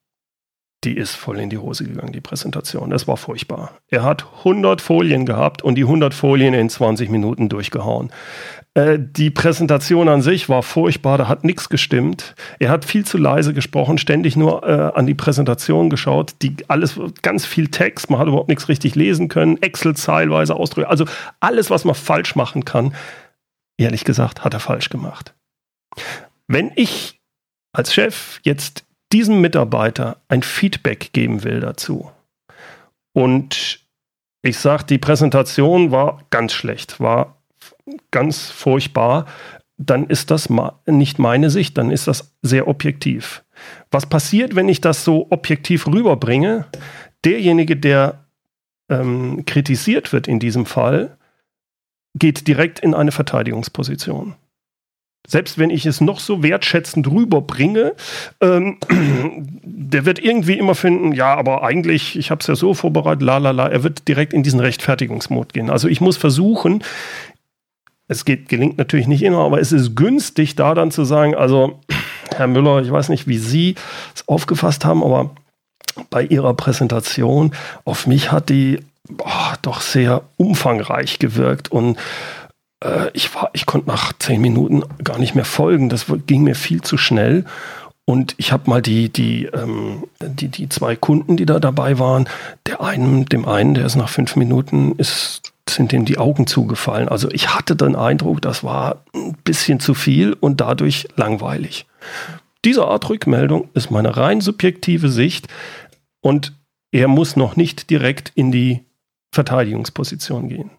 die 0.85 0.97
ist 0.97 1.15
voll 1.15 1.39
in 1.39 1.49
die 1.49 1.59
Hose 1.59 1.85
gegangen, 1.85 2.13
die 2.13 2.21
Präsentation. 2.21 2.91
Das 2.91 3.07
war 3.07 3.17
furchtbar. 3.17 3.73
Er 3.89 4.03
hat 4.03 4.27
100 4.39 4.81
Folien 4.81 5.27
gehabt 5.27 5.63
und 5.63 5.77
die 5.77 5.85
100 5.85 6.13
Folien 6.13 6.55
in 6.55 6.69
20 6.69 7.09
Minuten 7.09 7.49
durchgehauen. 7.49 8.11
Äh, 8.75 8.99
die 8.99 9.31
Präsentation 9.31 10.09
an 10.09 10.23
sich 10.23 10.49
war 10.49 10.65
furchtbar, 10.65 11.19
da 11.19 11.29
hat 11.29 11.45
nichts 11.45 11.69
gestimmt. 11.69 12.35
Er 12.59 12.71
hat 12.71 12.85
viel 12.85 13.05
zu 13.05 13.17
leise 13.17 13.55
gesprochen, 13.55 13.97
ständig 13.99 14.35
nur 14.35 14.65
äh, 14.67 14.99
an 14.99 15.07
die 15.07 15.15
Präsentation 15.15 15.89
geschaut. 15.89 16.35
Die, 16.43 16.57
alles, 16.67 16.99
ganz 17.23 17.47
viel 17.47 17.69
Text, 17.69 18.11
man 18.11 18.19
hat 18.19 18.27
überhaupt 18.27 18.49
nichts 18.49 18.69
richtig 18.69 18.97
lesen 18.97 19.29
können. 19.29 19.63
Excel 19.63 19.95
zeilweise 19.95 20.57
Ausdrücke, 20.57 20.89
also 20.89 21.05
alles, 21.39 21.71
was 21.71 21.85
man 21.85 21.95
falsch 21.95 22.35
machen 22.35 22.65
kann 22.65 22.93
ehrlich 23.83 24.05
gesagt, 24.05 24.45
hat 24.45 24.55
er 24.55 24.61
falsch 24.61 24.89
gemacht. 24.89 25.35
Wenn 26.47 26.73
ich 26.75 27.21
als 27.73 27.93
Chef 27.95 28.41
jetzt 28.43 28.85
diesem 29.13 29.41
Mitarbeiter 29.41 30.23
ein 30.29 30.43
Feedback 30.43 31.13
geben 31.13 31.45
will 31.45 31.61
dazu 31.61 32.11
und 33.13 33.81
ich 34.43 34.59
sage, 34.59 34.85
die 34.85 34.99
Präsentation 34.99 35.91
war 35.91 36.25
ganz 36.31 36.53
schlecht, 36.53 36.99
war 36.99 37.43
ganz 38.11 38.51
furchtbar, 38.51 39.27
dann 39.77 40.07
ist 40.07 40.31
das 40.31 40.49
nicht 40.87 41.19
meine 41.19 41.51
Sicht, 41.51 41.79
dann 41.79 41.91
ist 41.91 42.09
das 42.09 42.35
sehr 42.43 42.69
objektiv. 42.69 43.45
Was 43.91 44.07
passiert, 44.07 44.55
wenn 44.55 44.69
ich 44.69 44.81
das 44.81 45.05
so 45.05 45.29
objektiv 45.31 45.87
rüberbringe? 45.87 46.67
Derjenige, 47.25 47.77
der 47.77 48.25
ähm, 48.89 49.45
kritisiert 49.47 50.13
wird 50.13 50.29
in 50.29 50.39
diesem 50.39 50.67
Fall, 50.67 51.17
geht 52.15 52.47
direkt 52.47 52.81
in 52.81 52.95
eine 52.95 53.13
Verteidigungsposition. 53.13 54.35
Selbst 55.27 55.57
wenn 55.57 55.71
ich 55.71 55.87
es 55.87 56.01
noch 56.01 56.19
so 56.19 56.43
wertschätzend 56.43 57.09
rüberbringe, 57.09 57.95
ähm, 58.41 58.79
der 59.63 60.05
wird 60.05 60.19
irgendwie 60.19 60.59
immer 60.59 60.75
finden, 60.75 61.13
ja, 61.13 61.35
aber 61.37 61.63
eigentlich, 61.63 62.19
ich 62.19 62.31
habe 62.31 62.41
es 62.41 62.49
ja 62.49 62.57
so 62.57 62.75
vorbereitet, 62.75 63.23
la 63.23 63.39
la 63.39 63.53
la, 63.53 63.69
er 63.69 63.85
wird 63.85 64.09
direkt 64.09 64.33
in 64.33 64.43
diesen 64.43 64.61
Rechtfertigungsmod 64.61 65.53
gehen. 65.53 65.71
Also 65.71 65.89
ich 65.89 66.01
muss 66.01 66.17
versuchen, 66.17 66.83
es 68.09 68.25
geht, 68.25 68.49
gelingt 68.49 68.79
natürlich 68.79 69.07
nicht 69.07 69.23
immer, 69.23 69.45
aber 69.45 69.61
es 69.61 69.71
ist 69.71 69.95
günstig, 69.95 70.57
da 70.57 70.75
dann 70.75 70.91
zu 70.91 71.05
sagen, 71.05 71.35
also 71.35 71.79
Herr 72.35 72.49
Müller, 72.49 72.83
ich 72.83 72.91
weiß 72.91 73.09
nicht, 73.09 73.29
wie 73.29 73.39
Sie 73.39 73.77
es 74.15 74.27
aufgefasst 74.27 74.85
haben, 74.85 75.05
aber 75.05 75.31
bei 76.11 76.25
Ihrer 76.25 76.55
Präsentation, 76.55 77.53
auf 77.85 78.07
mich 78.07 78.33
hat 78.33 78.49
die 78.49 78.81
boah, 79.09 79.57
doch 79.63 79.81
sehr 79.81 80.23
umfangreich 80.37 81.19
gewirkt 81.19 81.71
und 81.71 81.99
äh, 82.83 83.11
ich, 83.13 83.35
war, 83.35 83.51
ich 83.53 83.67
konnte 83.67 83.89
nach 83.89 84.13
zehn 84.19 84.41
Minuten 84.41 84.83
gar 85.03 85.19
nicht 85.19 85.35
mehr 85.35 85.45
folgen. 85.45 85.89
Das 85.89 86.07
ging 86.27 86.43
mir 86.43 86.55
viel 86.55 86.83
zu 86.83 86.97
schnell. 86.97 87.45
Und 88.05 88.35
ich 88.37 88.51
habe 88.51 88.69
mal 88.69 88.83
die, 88.83 89.11
die, 89.11 89.45
ähm, 89.47 90.05
die, 90.21 90.49
die 90.49 90.69
zwei 90.69 90.97
Kunden, 90.97 91.37
die 91.37 91.47
da 91.47 91.61
dabei 91.61 91.99
waren, 91.99 92.29
der 92.67 92.81
einen, 92.81 93.27
dem 93.27 93.47
einen, 93.47 93.75
der 93.75 93.87
ist 93.87 93.95
nach 93.95 94.09
fünf 94.09 94.35
Minuten, 94.35 94.97
ist, 94.99 95.53
sind 95.69 95.93
ihm 95.93 96.05
die 96.05 96.19
Augen 96.19 96.49
zugefallen. 96.49 97.09
Also 97.09 97.31
ich 97.31 97.55
hatte 97.55 97.77
den 97.77 97.95
Eindruck, 97.95 98.43
das 98.43 98.65
war 98.65 99.05
ein 99.15 99.37
bisschen 99.45 99.79
zu 99.79 99.95
viel 99.95 100.33
und 100.33 100.61
dadurch 100.61 101.07
langweilig. 101.15 101.87
Diese 102.65 102.87
Art 102.87 103.09
Rückmeldung 103.09 103.69
ist 103.75 103.91
meine 103.91 104.17
rein 104.17 104.41
subjektive 104.41 105.09
Sicht 105.09 105.47
und 106.21 106.53
er 106.91 107.09
muss 107.09 107.37
noch 107.37 107.57
nicht 107.57 107.89
direkt 107.89 108.33
in 108.35 108.53
die 108.53 108.85
Verteidigungsposition 109.33 110.49
gehen. 110.49 110.71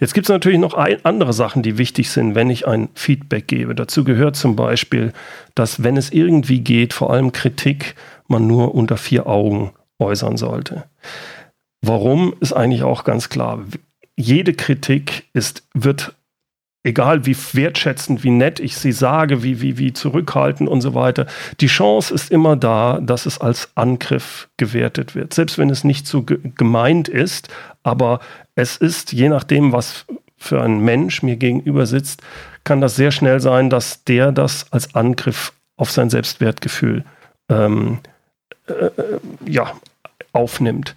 Jetzt 0.00 0.14
gibt 0.14 0.26
es 0.26 0.30
natürlich 0.30 0.58
noch 0.58 0.74
ein, 0.74 1.04
andere 1.04 1.32
Sachen, 1.32 1.62
die 1.62 1.78
wichtig 1.78 2.10
sind, 2.10 2.34
wenn 2.34 2.50
ich 2.50 2.66
ein 2.66 2.88
Feedback 2.94 3.46
gebe. 3.46 3.74
Dazu 3.74 4.02
gehört 4.02 4.36
zum 4.36 4.56
Beispiel, 4.56 5.12
dass 5.54 5.82
wenn 5.82 5.96
es 5.96 6.10
irgendwie 6.10 6.60
geht, 6.60 6.92
vor 6.92 7.12
allem 7.12 7.32
Kritik, 7.32 7.94
man 8.26 8.46
nur 8.46 8.74
unter 8.74 8.96
vier 8.96 9.26
Augen 9.26 9.72
äußern 9.98 10.36
sollte. 10.36 10.84
Warum 11.80 12.34
ist 12.40 12.52
eigentlich 12.52 12.82
auch 12.82 13.04
ganz 13.04 13.28
klar. 13.28 13.64
Jede 14.16 14.52
Kritik 14.52 15.28
ist, 15.32 15.66
wird 15.74 16.14
egal 16.88 17.26
wie 17.26 17.36
wertschätzend, 17.52 18.24
wie 18.24 18.30
nett 18.30 18.60
ich 18.60 18.76
sie 18.76 18.92
sage, 18.92 19.42
wie, 19.42 19.60
wie, 19.60 19.76
wie 19.76 19.92
zurückhaltend 19.92 20.68
und 20.68 20.80
so 20.80 20.94
weiter, 20.94 21.26
die 21.60 21.66
Chance 21.66 22.12
ist 22.12 22.30
immer 22.30 22.56
da, 22.56 22.98
dass 23.00 23.26
es 23.26 23.38
als 23.38 23.70
Angriff 23.74 24.48
gewertet 24.56 25.14
wird. 25.14 25.34
Selbst 25.34 25.58
wenn 25.58 25.70
es 25.70 25.84
nicht 25.84 26.06
so 26.06 26.22
ge 26.22 26.38
gemeint 26.56 27.08
ist, 27.08 27.48
aber 27.82 28.20
es 28.54 28.76
ist, 28.78 29.12
je 29.12 29.28
nachdem, 29.28 29.72
was 29.72 30.06
für 30.36 30.62
ein 30.62 30.80
Mensch 30.80 31.22
mir 31.22 31.36
gegenüber 31.36 31.84
sitzt, 31.86 32.22
kann 32.64 32.80
das 32.80 32.96
sehr 32.96 33.10
schnell 33.10 33.40
sein, 33.40 33.70
dass 33.70 34.04
der 34.04 34.32
das 34.32 34.72
als 34.72 34.94
Angriff 34.94 35.52
auf 35.76 35.90
sein 35.90 36.10
Selbstwertgefühl 36.10 37.04
ähm, 37.48 37.98
äh, 38.66 38.72
äh 38.72 39.18
ja, 39.46 39.72
aufnimmt. 40.32 40.96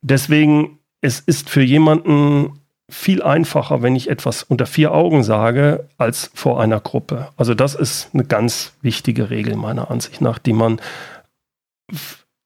Deswegen, 0.00 0.78
es 1.00 1.20
ist 1.20 1.50
für 1.50 1.62
jemanden 1.62 2.57
viel 2.90 3.22
einfacher, 3.22 3.82
wenn 3.82 3.96
ich 3.96 4.08
etwas 4.08 4.42
unter 4.42 4.66
vier 4.66 4.92
Augen 4.92 5.22
sage, 5.22 5.88
als 5.98 6.30
vor 6.34 6.60
einer 6.60 6.80
Gruppe. 6.80 7.28
Also 7.36 7.54
das 7.54 7.74
ist 7.74 8.10
eine 8.14 8.24
ganz 8.24 8.72
wichtige 8.80 9.30
Regel 9.30 9.56
meiner 9.56 9.90
Ansicht 9.90 10.20
nach, 10.20 10.38
die 10.38 10.54
man 10.54 10.80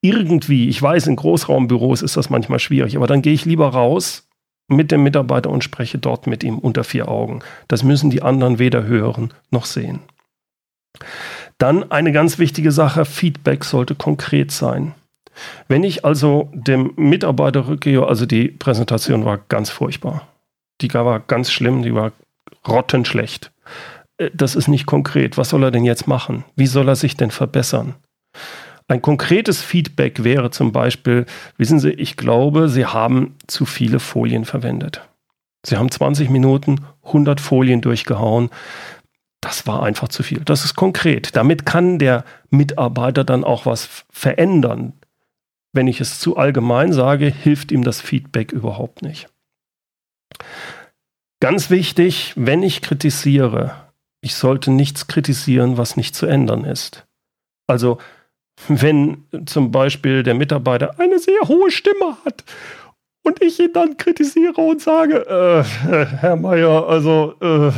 irgendwie, 0.00 0.68
ich 0.68 0.82
weiß, 0.82 1.06
in 1.06 1.16
Großraumbüros 1.16 2.02
ist 2.02 2.16
das 2.16 2.28
manchmal 2.28 2.58
schwierig, 2.58 2.96
aber 2.96 3.06
dann 3.06 3.22
gehe 3.22 3.32
ich 3.32 3.44
lieber 3.44 3.68
raus 3.68 4.28
mit 4.68 4.90
dem 4.90 5.04
Mitarbeiter 5.04 5.50
und 5.50 5.62
spreche 5.62 5.98
dort 5.98 6.26
mit 6.26 6.42
ihm 6.42 6.58
unter 6.58 6.82
vier 6.82 7.08
Augen. 7.08 7.40
Das 7.68 7.84
müssen 7.84 8.10
die 8.10 8.22
anderen 8.22 8.58
weder 8.58 8.84
hören 8.84 9.32
noch 9.50 9.64
sehen. 9.64 10.00
Dann 11.58 11.90
eine 11.92 12.10
ganz 12.10 12.38
wichtige 12.38 12.72
Sache, 12.72 13.04
Feedback 13.04 13.64
sollte 13.64 13.94
konkret 13.94 14.50
sein. 14.50 14.94
Wenn 15.68 15.84
ich 15.84 16.04
also 16.04 16.50
dem 16.52 16.92
Mitarbeiter 16.96 17.66
rückgehe, 17.68 18.06
also 18.06 18.26
die 18.26 18.48
Präsentation 18.48 19.24
war 19.24 19.38
ganz 19.48 19.70
furchtbar. 19.70 20.28
Die 20.80 20.92
war 20.92 21.20
ganz 21.20 21.50
schlimm, 21.50 21.82
die 21.82 21.94
war 21.94 22.12
rottenschlecht. 22.66 23.52
Äh, 24.18 24.30
das 24.34 24.54
ist 24.54 24.68
nicht 24.68 24.86
konkret. 24.86 25.36
Was 25.36 25.50
soll 25.50 25.64
er 25.64 25.70
denn 25.70 25.84
jetzt 25.84 26.06
machen? 26.06 26.44
Wie 26.56 26.66
soll 26.66 26.88
er 26.88 26.96
sich 26.96 27.16
denn 27.16 27.30
verbessern? 27.30 27.94
Ein 28.88 29.00
konkretes 29.00 29.62
Feedback 29.62 30.24
wäre 30.24 30.50
zum 30.50 30.72
Beispiel, 30.72 31.26
wissen 31.56 31.78
Sie, 31.78 31.90
ich 31.90 32.16
glaube, 32.16 32.68
Sie 32.68 32.84
haben 32.84 33.36
zu 33.46 33.64
viele 33.64 34.00
Folien 34.00 34.44
verwendet. 34.44 35.08
Sie 35.64 35.76
haben 35.76 35.90
20 35.90 36.28
Minuten 36.28 36.84
100 37.04 37.40
Folien 37.40 37.80
durchgehauen. 37.80 38.50
Das 39.40 39.66
war 39.66 39.82
einfach 39.82 40.08
zu 40.08 40.22
viel. 40.22 40.40
Das 40.44 40.64
ist 40.64 40.74
konkret. 40.74 41.36
Damit 41.36 41.64
kann 41.64 41.98
der 41.98 42.24
Mitarbeiter 42.50 43.24
dann 43.24 43.44
auch 43.44 43.66
was 43.66 44.04
verändern. 44.10 44.92
Wenn 45.72 45.86
ich 45.86 46.00
es 46.00 46.20
zu 46.20 46.36
allgemein 46.36 46.92
sage, 46.92 47.26
hilft 47.26 47.72
ihm 47.72 47.82
das 47.82 48.00
Feedback 48.00 48.52
überhaupt 48.52 49.02
nicht. 49.02 49.28
Ganz 51.40 51.70
wichtig, 51.70 52.34
wenn 52.36 52.62
ich 52.62 52.82
kritisiere, 52.82 53.92
ich 54.20 54.34
sollte 54.34 54.70
nichts 54.70 55.08
kritisieren, 55.08 55.76
was 55.76 55.96
nicht 55.96 56.14
zu 56.14 56.26
ändern 56.26 56.64
ist. 56.64 57.06
Also, 57.66 57.98
wenn 58.68 59.24
zum 59.46 59.70
Beispiel 59.72 60.22
der 60.22 60.34
Mitarbeiter 60.34 61.00
eine 61.00 61.18
sehr 61.18 61.40
hohe 61.48 61.70
Stimme 61.70 62.16
hat 62.24 62.44
und 63.22 63.42
ich 63.42 63.58
ihn 63.60 63.72
dann 63.72 63.96
kritisiere 63.96 64.60
und 64.60 64.80
sage, 64.80 65.26
äh, 65.26 65.64
Herr 66.18 66.36
Meier, 66.36 66.88
also 66.88 67.34
äh, 67.40 67.70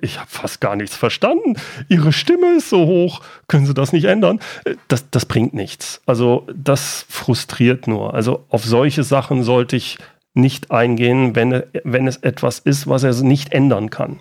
ich 0.00 0.18
habe 0.18 0.28
fast 0.28 0.60
gar 0.60 0.76
nichts 0.76 0.96
verstanden. 0.96 1.54
Ihre 1.88 2.12
Stimme 2.12 2.56
ist 2.56 2.68
so 2.68 2.86
hoch, 2.86 3.22
können 3.46 3.66
Sie 3.66 3.74
das 3.74 3.92
nicht 3.92 4.04
ändern? 4.04 4.40
Das, 4.88 5.08
das 5.10 5.24
bringt 5.26 5.54
nichts. 5.54 6.02
Also 6.04 6.46
das 6.54 7.06
frustriert 7.08 7.86
nur. 7.86 8.14
Also 8.14 8.44
auf 8.48 8.64
solche 8.64 9.04
Sachen 9.04 9.44
sollte 9.44 9.76
ich 9.76 9.98
nicht 10.34 10.70
eingehen, 10.70 11.36
wenn, 11.36 11.62
wenn 11.84 12.06
es 12.06 12.16
etwas 12.18 12.58
ist, 12.58 12.88
was 12.88 13.02
er 13.02 13.14
nicht 13.22 13.52
ändern 13.52 13.90
kann. 13.90 14.20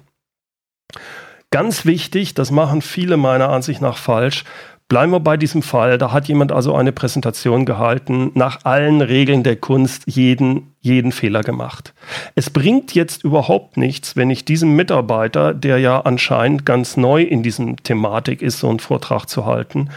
Ganz 1.50 1.86
wichtig, 1.86 2.34
das 2.34 2.52
machen 2.52 2.82
viele 2.82 3.18
meiner 3.18 3.50
Ansicht 3.50 3.82
nach 3.82 3.98
falsch, 3.98 4.46
Bleiben 4.92 5.14
wir 5.14 5.22
bei 5.22 5.38
diesem 5.38 5.62
Fall. 5.62 5.98
Da 5.98 6.12
hat 6.12 6.28
jemand 6.28 6.52
also 6.52 6.76
eine 6.76 6.92
Präsentation 6.92 7.64
gehalten, 7.64 8.32
nach 8.34 8.66
allen 8.66 9.00
Regeln 9.00 9.42
der 9.42 9.56
Kunst 9.56 10.04
jeden, 10.06 10.74
jeden 10.82 11.14
Fehler 11.14 11.44
gemacht. 11.44 11.94
Es 12.36 12.50
bringt 12.50 12.94
jetzt 12.94 13.24
überhaupt 13.24 13.78
nichts, 13.78 14.18
wenn 14.18 14.30
ich 14.30 14.44
diesem 14.44 14.76
Mitarbeiter, 14.76 15.54
der 15.54 15.78
ja 15.78 16.02
anscheinend 16.02 16.66
ganz 16.66 16.98
neu 16.98 17.22
in 17.22 17.42
diesem 17.42 17.82
Thematik 17.82 18.42
ist, 18.42 18.60
so 18.60 18.68
einen 18.68 18.82
Vortrag 18.82 19.28
zu 19.28 19.46
halten, 19.46 19.92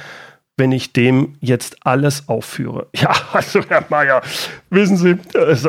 wenn 0.56 0.70
ich 0.70 0.92
dem 0.92 1.36
jetzt 1.40 1.84
alles 1.84 2.28
aufführe. 2.28 2.86
Ja, 3.04 3.12
also 3.32 3.60
Herr 3.68 3.84
Mayer, 3.90 4.22
wissen 4.70 4.96
Sie, 4.96 5.18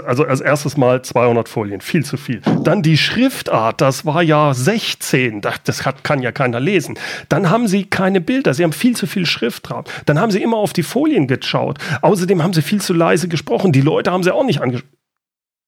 also 0.06 0.26
als 0.26 0.40
erstes 0.40 0.78
mal 0.78 1.02
200 1.02 1.50
Folien, 1.50 1.82
viel 1.82 2.06
zu 2.06 2.16
viel. 2.16 2.40
Dann 2.64 2.82
die 2.82 2.98
Schriftart, 2.98 3.82
das 3.82 4.06
war 4.06 4.24
ja 4.24 4.54
16, 4.54 5.42
das 5.42 5.86
hat, 5.86 6.06
kann 6.06 6.22
ja 6.22 6.32
keiner 6.32 6.62
lesen. 6.62 6.98
Dann 7.28 7.50
haben 7.50 7.68
Sie 7.68 7.84
keine 7.84 8.22
Bilder, 8.22 8.54
Sie 8.54 8.64
haben 8.64 8.72
viel 8.72 8.96
zu 8.96 9.06
viel 9.06 9.26
Schrift 9.26 9.70
drauf. 9.70 9.84
Dann 10.06 10.18
haben 10.18 10.32
Sie 10.32 10.42
immer 10.42 10.56
auf 10.56 10.72
die 10.72 10.84
Folien 10.84 11.28
geschaut. 11.28 11.78
Außerdem 12.02 12.42
haben 12.42 12.54
Sie 12.54 12.62
viel 12.62 12.80
zu 12.80 12.94
leise 12.94 13.28
gesprochen. 13.28 13.74
Die 13.74 13.82
Leute 13.82 14.12
haben 14.12 14.24
Sie 14.24 14.34
auch 14.34 14.46
nicht 14.46 14.62
angesprochen. 14.62 14.96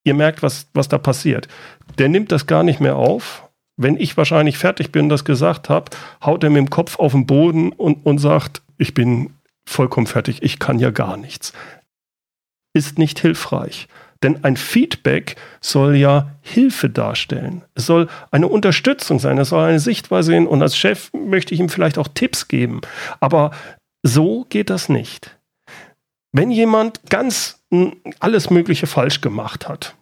Ihr 0.06 0.14
merkt, 0.14 0.42
was, 0.42 0.70
was 0.74 0.88
da 0.88 0.98
passiert. 0.98 1.50
Der 1.98 2.08
nimmt 2.08 2.32
das 2.32 2.48
gar 2.48 2.64
nicht 2.64 2.80
mehr 2.80 2.96
auf. 2.96 3.50
Wenn 3.76 3.98
ich 3.98 4.16
wahrscheinlich 4.16 4.58
fertig 4.58 4.94
bin 4.94 5.10
das 5.10 5.26
gesagt 5.26 5.68
habe, 5.68 5.92
haut 6.24 6.46
er 6.46 6.50
mit 6.50 6.60
dem 6.60 6.70
Kopf 6.70 6.98
auf 6.98 7.12
den 7.12 7.28
Boden 7.28 7.74
und, 7.74 8.06
und 8.06 8.20
sagt, 8.20 8.62
ich 8.78 8.94
bin 8.94 9.34
vollkommen 9.68 10.08
fertig, 10.08 10.44
ich 10.44 10.60
kann 10.60 10.80
ja 10.80 10.92
gar 10.92 11.18
nichts. 11.18 11.54
Ist 12.74 12.98
nicht 12.98 13.20
hilfreich. 13.20 13.88
Denn 14.24 14.44
ein 14.44 14.58
Feedback 14.58 15.36
soll 15.62 15.96
ja 15.96 16.32
Hilfe 16.42 16.90
darstellen. 16.90 17.64
Es 17.76 17.86
soll 17.86 18.08
eine 18.32 18.48
Unterstützung 18.48 19.20
sein, 19.20 19.38
es 19.38 19.50
soll 19.50 19.64
eine 19.64 19.80
Sichtweise 19.80 20.32
sein 20.32 20.48
und 20.48 20.62
als 20.62 20.76
Chef 20.76 21.12
möchte 21.14 21.54
ich 21.54 21.60
ihm 21.60 21.70
vielleicht 21.70 21.98
auch 21.98 22.08
Tipps 22.08 22.48
geben. 22.48 22.82
Aber 23.20 23.52
so 24.04 24.46
geht 24.50 24.70
das 24.70 24.90
nicht. 24.90 25.38
Wenn 26.32 26.52
jemand 26.52 27.02
ganz 27.10 27.62
alles 28.20 28.50
Mögliche 28.50 28.88
falsch 28.88 29.22
gemacht 29.22 29.68
hat, 29.68 29.96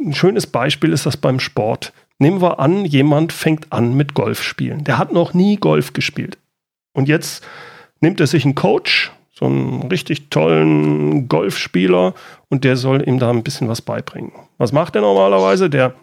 ein 0.00 0.14
schönes 0.14 0.46
Beispiel 0.46 0.92
ist 0.92 1.06
das 1.06 1.16
beim 1.16 1.40
Sport. 1.40 1.92
Nehmen 2.18 2.42
wir 2.42 2.58
an, 2.58 2.84
jemand 2.84 3.32
fängt 3.32 3.72
an 3.72 3.94
mit 3.94 4.14
Golf 4.14 4.42
spielen. 4.42 4.84
Der 4.84 4.98
hat 4.98 5.12
noch 5.12 5.34
nie 5.34 5.56
Golf 5.56 5.92
gespielt. 5.92 6.38
Und 6.92 7.08
jetzt 7.08 7.44
nimmt 8.04 8.20
er 8.20 8.28
sich 8.28 8.44
einen 8.44 8.54
Coach, 8.54 9.10
so 9.32 9.46
einen 9.46 9.82
richtig 9.88 10.30
tollen 10.30 11.26
Golfspieler, 11.28 12.14
und 12.48 12.62
der 12.62 12.76
soll 12.76 13.06
ihm 13.08 13.18
da 13.18 13.30
ein 13.30 13.42
bisschen 13.42 13.68
was 13.68 13.82
beibringen. 13.82 14.30
Was 14.58 14.70
macht 14.70 14.94
er 14.94 15.02
normalerweise? 15.02 15.68
Der, 15.68 15.94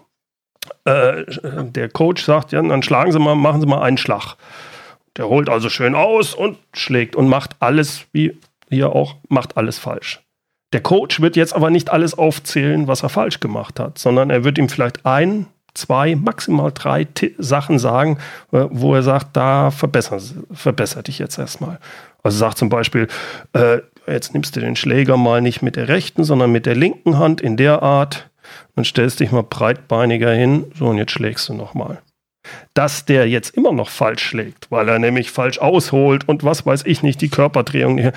äh, 0.83 1.23
der 1.63 1.87
Coach 1.87 2.25
sagt, 2.25 2.51
ja, 2.51 2.61
dann 2.61 2.83
schlagen 2.83 3.13
Sie 3.13 3.19
mal, 3.19 3.35
machen 3.35 3.61
Sie 3.61 3.67
mal 3.67 3.81
einen 3.81 3.97
Schlag. 3.97 4.35
Der 5.15 5.29
holt 5.29 5.49
also 5.49 5.69
schön 5.69 5.95
aus 5.95 6.33
und 6.33 6.57
schlägt 6.73 7.15
und 7.15 7.29
macht 7.29 7.55
alles, 7.59 8.05
wie 8.11 8.37
hier 8.69 8.93
auch, 8.93 9.15
macht 9.29 9.55
alles 9.55 9.79
falsch. 9.79 10.21
Der 10.73 10.81
Coach 10.81 11.21
wird 11.21 11.35
jetzt 11.35 11.53
aber 11.53 11.69
nicht 11.69 11.89
alles 11.89 12.17
aufzählen, 12.17 12.87
was 12.87 13.03
er 13.03 13.09
falsch 13.09 13.39
gemacht 13.39 13.79
hat, 13.79 13.97
sondern 13.97 14.29
er 14.29 14.43
wird 14.43 14.57
ihm 14.57 14.69
vielleicht 14.69 15.05
ein, 15.05 15.47
zwei, 15.73 16.15
maximal 16.15 16.71
drei 16.73 17.05
T 17.05 17.35
Sachen 17.37 17.79
sagen, 17.79 18.17
äh, 18.51 18.65
wo 18.69 18.95
er 18.95 19.03
sagt, 19.03 19.35
da 19.37 19.71
verbessern, 19.71 20.21
verbessert 20.51 21.07
dich 21.07 21.19
jetzt 21.19 21.37
erstmal. 21.37 21.79
Also 22.23 22.37
sagt 22.37 22.57
zum 22.57 22.69
Beispiel, 22.69 23.07
äh, 23.53 23.79
jetzt 24.07 24.33
nimmst 24.33 24.55
du 24.55 24.59
den 24.59 24.75
Schläger 24.75 25.17
mal 25.17 25.41
nicht 25.41 25.61
mit 25.61 25.75
der 25.75 25.87
rechten, 25.87 26.23
sondern 26.23 26.51
mit 26.51 26.65
der 26.65 26.75
linken 26.75 27.17
Hand 27.17 27.41
in 27.41 27.57
der 27.57 27.81
Art. 27.81 28.29
Dann 28.75 28.85
stellst 28.85 29.19
dich 29.19 29.31
mal 29.31 29.43
breitbeiniger 29.43 30.31
hin. 30.31 30.65
So, 30.75 30.87
und 30.87 30.97
jetzt 30.97 31.11
schlägst 31.11 31.47
du 31.49 31.53
nochmal. 31.53 32.01
Dass 32.73 33.05
der 33.05 33.29
jetzt 33.29 33.55
immer 33.55 33.71
noch 33.71 33.89
falsch 33.89 34.23
schlägt, 34.23 34.71
weil 34.71 34.89
er 34.89 34.99
nämlich 34.99 35.31
falsch 35.31 35.59
ausholt 35.59 36.27
und 36.27 36.43
was 36.43 36.65
weiß 36.65 36.85
ich 36.85 37.03
nicht, 37.03 37.21
die 37.21 37.29
Körperdrehung, 37.29 38.11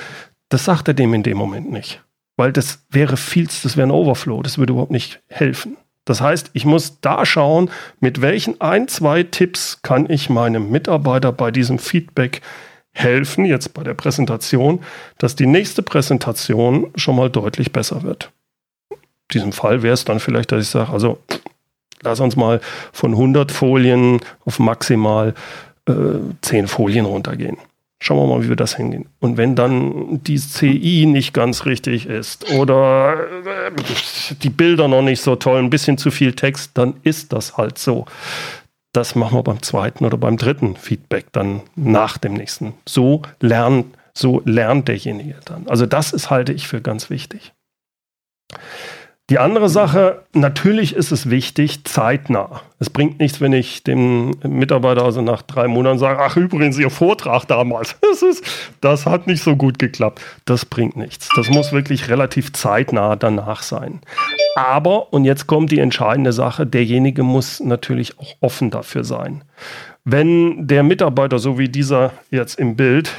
das 0.48 0.64
sagt 0.64 0.88
er 0.88 0.94
dem 0.94 1.12
in 1.14 1.22
dem 1.22 1.36
Moment 1.36 1.70
nicht. 1.70 2.02
Weil 2.36 2.52
das 2.52 2.84
wäre 2.90 3.16
viel, 3.16 3.46
das 3.46 3.76
wäre 3.76 3.86
ein 3.86 3.92
Overflow, 3.92 4.42
das 4.42 4.58
würde 4.58 4.72
überhaupt 4.72 4.90
nicht 4.90 5.20
helfen. 5.28 5.76
Das 6.04 6.20
heißt, 6.20 6.50
ich 6.52 6.64
muss 6.64 7.00
da 7.00 7.24
schauen, 7.24 7.70
mit 8.00 8.20
welchen 8.20 8.60
ein, 8.60 8.88
zwei 8.88 9.22
Tipps 9.22 9.80
kann 9.82 10.08
ich 10.10 10.28
meinem 10.28 10.70
Mitarbeiter 10.70 11.32
bei 11.32 11.50
diesem 11.50 11.78
Feedback 11.78 12.42
helfen, 12.92 13.44
jetzt 13.44 13.74
bei 13.74 13.82
der 13.82 13.94
Präsentation, 13.94 14.80
dass 15.18 15.34
die 15.34 15.46
nächste 15.46 15.82
Präsentation 15.82 16.92
schon 16.94 17.16
mal 17.16 17.30
deutlich 17.30 17.72
besser 17.72 18.02
wird. 18.02 18.30
In 18.90 18.98
diesem 19.32 19.52
Fall 19.52 19.82
wäre 19.82 19.94
es 19.94 20.04
dann 20.04 20.20
vielleicht, 20.20 20.52
dass 20.52 20.62
ich 20.62 20.68
sage, 20.68 20.92
also 20.92 21.18
lass 22.02 22.20
uns 22.20 22.36
mal 22.36 22.60
von 22.92 23.12
100 23.12 23.50
Folien 23.50 24.20
auf 24.44 24.58
maximal 24.58 25.34
äh, 25.88 25.92
10 26.42 26.68
Folien 26.68 27.06
runtergehen. 27.06 27.56
Schauen 28.06 28.18
wir 28.18 28.26
mal, 28.26 28.44
wie 28.44 28.50
wir 28.50 28.56
das 28.56 28.76
hingehen. 28.76 29.08
Und 29.18 29.38
wenn 29.38 29.56
dann 29.56 30.22
die 30.24 30.38
CI 30.38 31.06
nicht 31.06 31.32
ganz 31.32 31.64
richtig 31.64 32.04
ist 32.04 32.52
oder 32.52 33.14
äh, 33.46 33.72
die 34.42 34.50
Bilder 34.50 34.88
noch 34.88 35.00
nicht 35.00 35.22
so 35.22 35.36
toll, 35.36 35.58
ein 35.58 35.70
bisschen 35.70 35.96
zu 35.96 36.10
viel 36.10 36.34
Text, 36.34 36.72
dann 36.74 36.96
ist 37.02 37.32
das 37.32 37.56
halt 37.56 37.78
so. 37.78 38.04
Das 38.92 39.14
machen 39.14 39.38
wir 39.38 39.42
beim 39.42 39.62
zweiten 39.62 40.04
oder 40.04 40.18
beim 40.18 40.36
dritten 40.36 40.76
Feedback 40.76 41.32
dann 41.32 41.62
nach 41.76 42.18
dem 42.18 42.34
nächsten. 42.34 42.74
So 42.86 43.22
lernt, 43.40 43.86
so 44.12 44.42
lernt 44.44 44.88
derjenige 44.88 45.36
dann. 45.46 45.66
Also 45.66 45.86
das 45.86 46.12
ist, 46.12 46.28
halte 46.28 46.52
ich 46.52 46.68
für 46.68 46.82
ganz 46.82 47.08
wichtig. 47.08 47.54
Die 49.30 49.38
andere 49.38 49.70
Sache, 49.70 50.24
natürlich 50.34 50.94
ist 50.94 51.10
es 51.10 51.30
wichtig, 51.30 51.84
zeitnah. 51.84 52.60
Es 52.78 52.90
bringt 52.90 53.20
nichts, 53.20 53.40
wenn 53.40 53.54
ich 53.54 53.82
dem 53.82 54.32
Mitarbeiter 54.42 55.02
also 55.02 55.22
nach 55.22 55.40
drei 55.40 55.66
Monaten 55.66 55.98
sage, 55.98 56.20
ach 56.20 56.36
übrigens, 56.36 56.78
Ihr 56.78 56.90
Vortrag 56.90 57.46
damals, 57.46 57.96
das, 58.02 58.20
ist, 58.20 58.44
das 58.82 59.06
hat 59.06 59.26
nicht 59.26 59.42
so 59.42 59.56
gut 59.56 59.78
geklappt. 59.78 60.20
Das 60.44 60.66
bringt 60.66 60.98
nichts. 60.98 61.30
Das 61.36 61.48
muss 61.48 61.72
wirklich 61.72 62.10
relativ 62.10 62.52
zeitnah 62.52 63.16
danach 63.16 63.62
sein. 63.62 64.02
Aber, 64.56 65.14
und 65.14 65.24
jetzt 65.24 65.46
kommt 65.46 65.72
die 65.72 65.80
entscheidende 65.80 66.34
Sache, 66.34 66.66
derjenige 66.66 67.22
muss 67.22 67.60
natürlich 67.60 68.18
auch 68.18 68.34
offen 68.40 68.70
dafür 68.70 69.04
sein. 69.04 69.42
Wenn 70.04 70.66
der 70.66 70.82
Mitarbeiter, 70.82 71.38
so 71.38 71.58
wie 71.58 71.70
dieser 71.70 72.12
jetzt 72.30 72.58
im 72.58 72.76
Bild, 72.76 73.10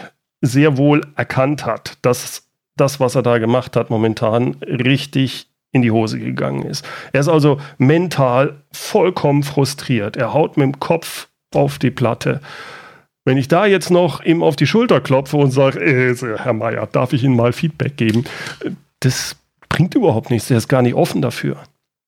sehr 0.42 0.78
wohl 0.78 1.02
erkannt 1.16 1.66
hat, 1.66 1.98
dass 2.04 2.44
das, 2.76 3.00
was 3.00 3.16
er 3.16 3.24
da 3.24 3.40
gemacht 3.40 3.76
hat, 3.76 3.90
momentan 3.90 4.58
richtig 4.62 5.50
in 5.76 5.82
die 5.82 5.92
Hose 5.92 6.18
gegangen 6.18 6.64
ist. 6.64 6.88
Er 7.12 7.20
ist 7.20 7.28
also 7.28 7.60
mental 7.78 8.62
vollkommen 8.72 9.44
frustriert. 9.44 10.16
Er 10.16 10.34
haut 10.34 10.56
mit 10.56 10.64
dem 10.64 10.80
Kopf 10.80 11.28
auf 11.54 11.80
die 11.80 11.92
Platte. 11.92 12.40
Wenn 13.26 13.38
ich 13.38 13.50
da 13.50 13.66
jetzt 13.66 13.92
noch 13.92 14.24
ihm 14.24 14.42
auf 14.42 14.56
die 14.56 14.68
Schulter 14.68 15.02
klopfe 15.02 15.36
und 15.36 15.52
sage, 15.52 15.82
äh, 15.82 16.16
Herr 16.38 16.54
Meier, 16.54 16.88
darf 16.88 17.12
ich 17.12 17.26
Ihnen 17.26 17.36
mal 17.36 17.52
Feedback 17.52 17.98
geben? 17.98 18.24
Das 19.02 19.36
bringt 19.68 19.96
überhaupt 19.96 20.30
nichts. 20.30 20.50
Er 20.50 20.58
ist 20.58 20.70
gar 20.70 20.82
nicht 20.82 20.96
offen 20.96 21.22
dafür. 21.22 21.58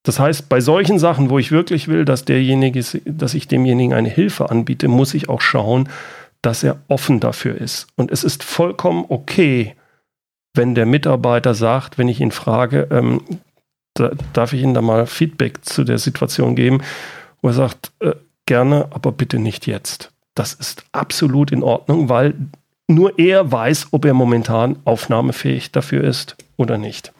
Das 0.04 0.18
heißt, 0.18 0.48
bei 0.48 0.62
solchen 0.62 0.98
Sachen, 0.98 1.30
wo 1.30 1.38
ich 1.38 1.52
wirklich 1.52 1.90
will, 1.90 2.06
dass 2.06 2.24
derjenige, 2.24 2.82
dass 3.04 3.34
ich 3.34 3.50
demjenigen 3.50 3.94
eine 3.94 4.08
Hilfe 4.08 4.50
anbiete, 4.50 4.88
muss 4.88 5.14
ich 5.14 5.28
auch 5.28 5.42
schauen, 5.42 5.90
dass 6.42 6.64
er 6.64 6.78
offen 6.88 7.20
dafür 7.20 7.60
ist. 7.60 7.88
Und 7.98 8.12
es 8.12 8.24
ist 8.24 8.46
vollkommen 8.46 9.04
okay, 9.10 9.76
wenn 10.54 10.76
der 10.76 10.86
Mitarbeiter 10.86 11.54
sagt, 11.54 11.98
wenn 11.98 12.08
ich 12.08 12.22
ihn 12.22 12.32
frage, 12.32 12.88
ähm, 12.92 13.22
da, 14.00 14.12
darf 14.34 14.54
ich 14.54 14.62
Ihnen 14.62 14.74
da 14.74 14.82
mal 14.82 15.06
Feedback 15.08 15.64
zu 15.66 15.84
der 15.84 15.98
Situation 15.98 16.56
geben, 16.56 16.82
wo 17.42 17.50
er 17.50 17.54
sagt, 17.54 17.92
äh, 18.00 18.14
gerne, 18.46 18.88
aber 18.92 19.12
bitte 19.12 19.40
nicht 19.40 19.68
jetzt. 19.68 20.12
Das 20.36 20.54
ist 20.54 20.86
absolut 20.92 21.52
in 21.52 21.64
Ordnung, 21.64 22.10
weil 22.10 22.36
nur 22.88 23.20
er 23.20 23.52
weiß, 23.52 23.88
ob 23.92 24.06
er 24.06 24.14
momentan 24.14 24.80
aufnahmefähig 24.86 25.72
dafür 25.72 26.04
ist 26.04 26.38
oder 26.56 26.78
nicht. 26.78 27.12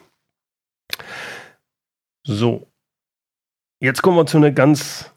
So, 2.24 2.66
jetzt 3.80 4.02
kommen 4.02 4.16
wir 4.16 4.26
zu 4.26 4.38
einer 4.38 4.50
ganz 4.50 5.10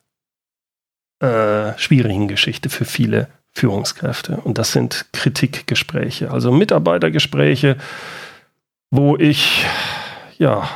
äh, 1.19 1.77
schwierigen 1.77 2.27
Geschichte 2.27 2.69
für 2.69 2.85
viele 2.85 3.27
Führungskräfte 3.53 4.37
und 4.37 4.57
das 4.57 4.71
sind 4.71 5.05
Kritikgespräche, 5.13 6.31
also 6.31 6.51
Mitarbeitergespräche, 6.51 7.77
wo 8.91 9.17
ich 9.17 9.65
ja 10.37 10.69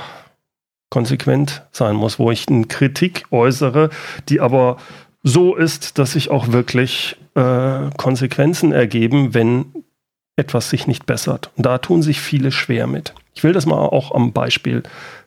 konsequent 0.96 1.62
sein 1.74 1.94
muss, 1.98 2.20
wo 2.20 2.32
ich 2.32 2.48
eine 2.48 2.68
Kritik 2.68 3.26
äußere, 3.30 3.90
die 4.30 4.40
aber 4.40 4.78
so 5.24 5.54
ist, 5.54 6.00
dass 6.00 6.14
sich 6.14 6.32
auch 6.32 6.54
wirklich 6.54 7.18
äh, 7.36 7.90
Konsequenzen 7.98 8.72
ergeben, 8.72 9.34
wenn 9.34 9.66
etwas 10.38 10.70
sich 10.70 10.88
nicht 10.88 11.06
bessert. 11.06 11.52
Und 11.58 11.66
da 11.66 11.80
tun 11.80 12.02
sich 12.02 12.22
viele 12.22 12.50
schwer 12.54 12.88
mit. 12.88 13.14
Ich 13.34 13.44
will 13.44 13.52
das 13.52 13.66
mal 13.66 13.76
auch 13.78 14.16
am 14.16 14.32
Beispiel 14.32 14.84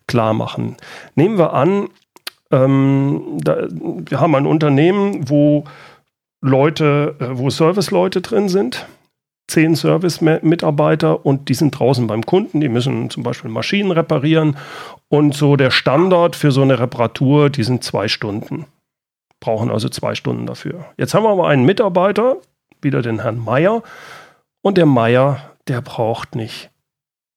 klar 0.06 0.32
machen. 0.32 0.78
Nehmen 1.16 1.36
wir 1.36 1.52
an, 1.52 1.90
ähm, 2.50 3.36
da, 3.42 3.68
wir 3.70 4.20
haben 4.20 4.34
ein 4.36 4.46
Unternehmen, 4.46 5.28
wo 5.28 5.64
Leute, 6.40 7.14
äh, 7.20 7.26
wo 7.32 7.50
Serviceleute 7.50 8.22
drin 8.22 8.48
sind, 8.48 8.86
zehn 9.48 9.74
Service-Mitarbeiter 9.74 11.24
und 11.26 11.48
die 11.48 11.54
sind 11.54 11.78
draußen 11.78 12.06
beim 12.06 12.24
Kunden, 12.24 12.60
die 12.60 12.68
müssen 12.68 13.10
zum 13.10 13.22
Beispiel 13.22 13.50
Maschinen 13.50 13.90
reparieren 13.90 14.56
und 15.08 15.34
so 15.34 15.56
der 15.56 15.70
Standard 15.70 16.36
für 16.36 16.52
so 16.52 16.62
eine 16.62 16.78
Reparatur, 16.78 17.50
die 17.50 17.64
sind 17.64 17.82
zwei 17.82 18.08
Stunden. 18.08 18.66
Brauchen 19.40 19.70
also 19.70 19.88
zwei 19.88 20.14
Stunden 20.14 20.46
dafür. 20.46 20.84
Jetzt 20.96 21.14
haben 21.14 21.24
wir 21.24 21.30
aber 21.30 21.48
einen 21.48 21.64
Mitarbeiter, 21.64 22.36
wieder 22.82 23.02
den 23.02 23.22
Herrn 23.22 23.42
Meier, 23.42 23.82
und 24.62 24.76
der 24.76 24.86
Meier, 24.86 25.56
der 25.66 25.80
braucht 25.80 26.34
nicht 26.34 26.70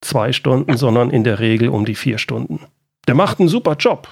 zwei 0.01 0.33
Stunden, 0.33 0.77
sondern 0.77 1.11
in 1.11 1.23
der 1.23 1.39
Regel 1.39 1.69
um 1.69 1.85
die 1.85 1.95
vier 1.95 2.17
Stunden. 2.17 2.59
Der 3.07 3.15
macht 3.15 3.39
einen 3.39 3.49
super 3.49 3.75
Job. 3.75 4.09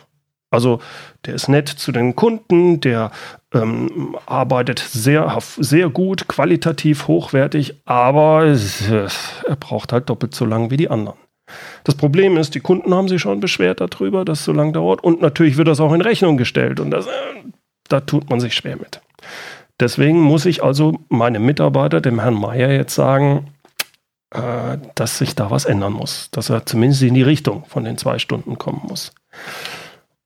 Also 0.51 0.79
der 1.25 1.35
ist 1.35 1.47
nett 1.47 1.69
zu 1.69 1.91
den 1.91 2.15
Kunden, 2.15 2.81
der 2.81 3.11
ähm, 3.53 4.15
arbeitet 4.25 4.79
sehr, 4.79 5.37
sehr 5.57 5.89
gut, 5.89 6.27
qualitativ 6.27 7.07
hochwertig, 7.07 7.81
aber 7.85 8.45
er 8.45 9.55
braucht 9.55 9.93
halt 9.93 10.09
doppelt 10.09 10.33
so 10.33 10.45
lang 10.45 10.71
wie 10.71 10.77
die 10.77 10.89
anderen. 10.89 11.17
Das 11.83 11.95
Problem 11.95 12.37
ist, 12.37 12.55
die 12.55 12.59
Kunden 12.59 12.93
haben 12.93 13.07
sich 13.07 13.21
schon 13.21 13.39
beschwert 13.39 13.81
darüber, 13.81 14.25
dass 14.25 14.39
es 14.39 14.45
so 14.45 14.53
lange 14.53 14.71
dauert 14.71 15.03
und 15.03 15.21
natürlich 15.21 15.57
wird 15.57 15.67
das 15.67 15.79
auch 15.79 15.93
in 15.93 16.01
Rechnung 16.01 16.37
gestellt 16.37 16.79
und 16.79 16.91
das, 16.91 17.07
äh, 17.07 17.09
da 17.87 18.01
tut 18.01 18.29
man 18.29 18.39
sich 18.39 18.53
schwer 18.53 18.77
mit. 18.77 19.01
Deswegen 19.79 20.19
muss 20.19 20.45
ich 20.45 20.63
also 20.63 20.99
meinem 21.09 21.45
Mitarbeiter, 21.45 22.01
dem 22.01 22.19
Herrn 22.19 22.33
Meier, 22.33 22.71
jetzt 22.71 22.93
sagen, 22.93 23.47
äh, 24.31 24.77
dass 24.95 25.17
sich 25.17 25.35
da 25.35 25.49
was 25.49 25.65
ändern 25.65 25.93
muss, 25.93 26.29
dass 26.31 26.49
er 26.49 26.65
zumindest 26.65 27.01
in 27.01 27.13
die 27.13 27.23
Richtung 27.23 27.65
von 27.65 27.83
den 27.83 27.97
zwei 27.97 28.19
Stunden 28.19 28.57
kommen 28.57 28.81
muss. 28.87 29.13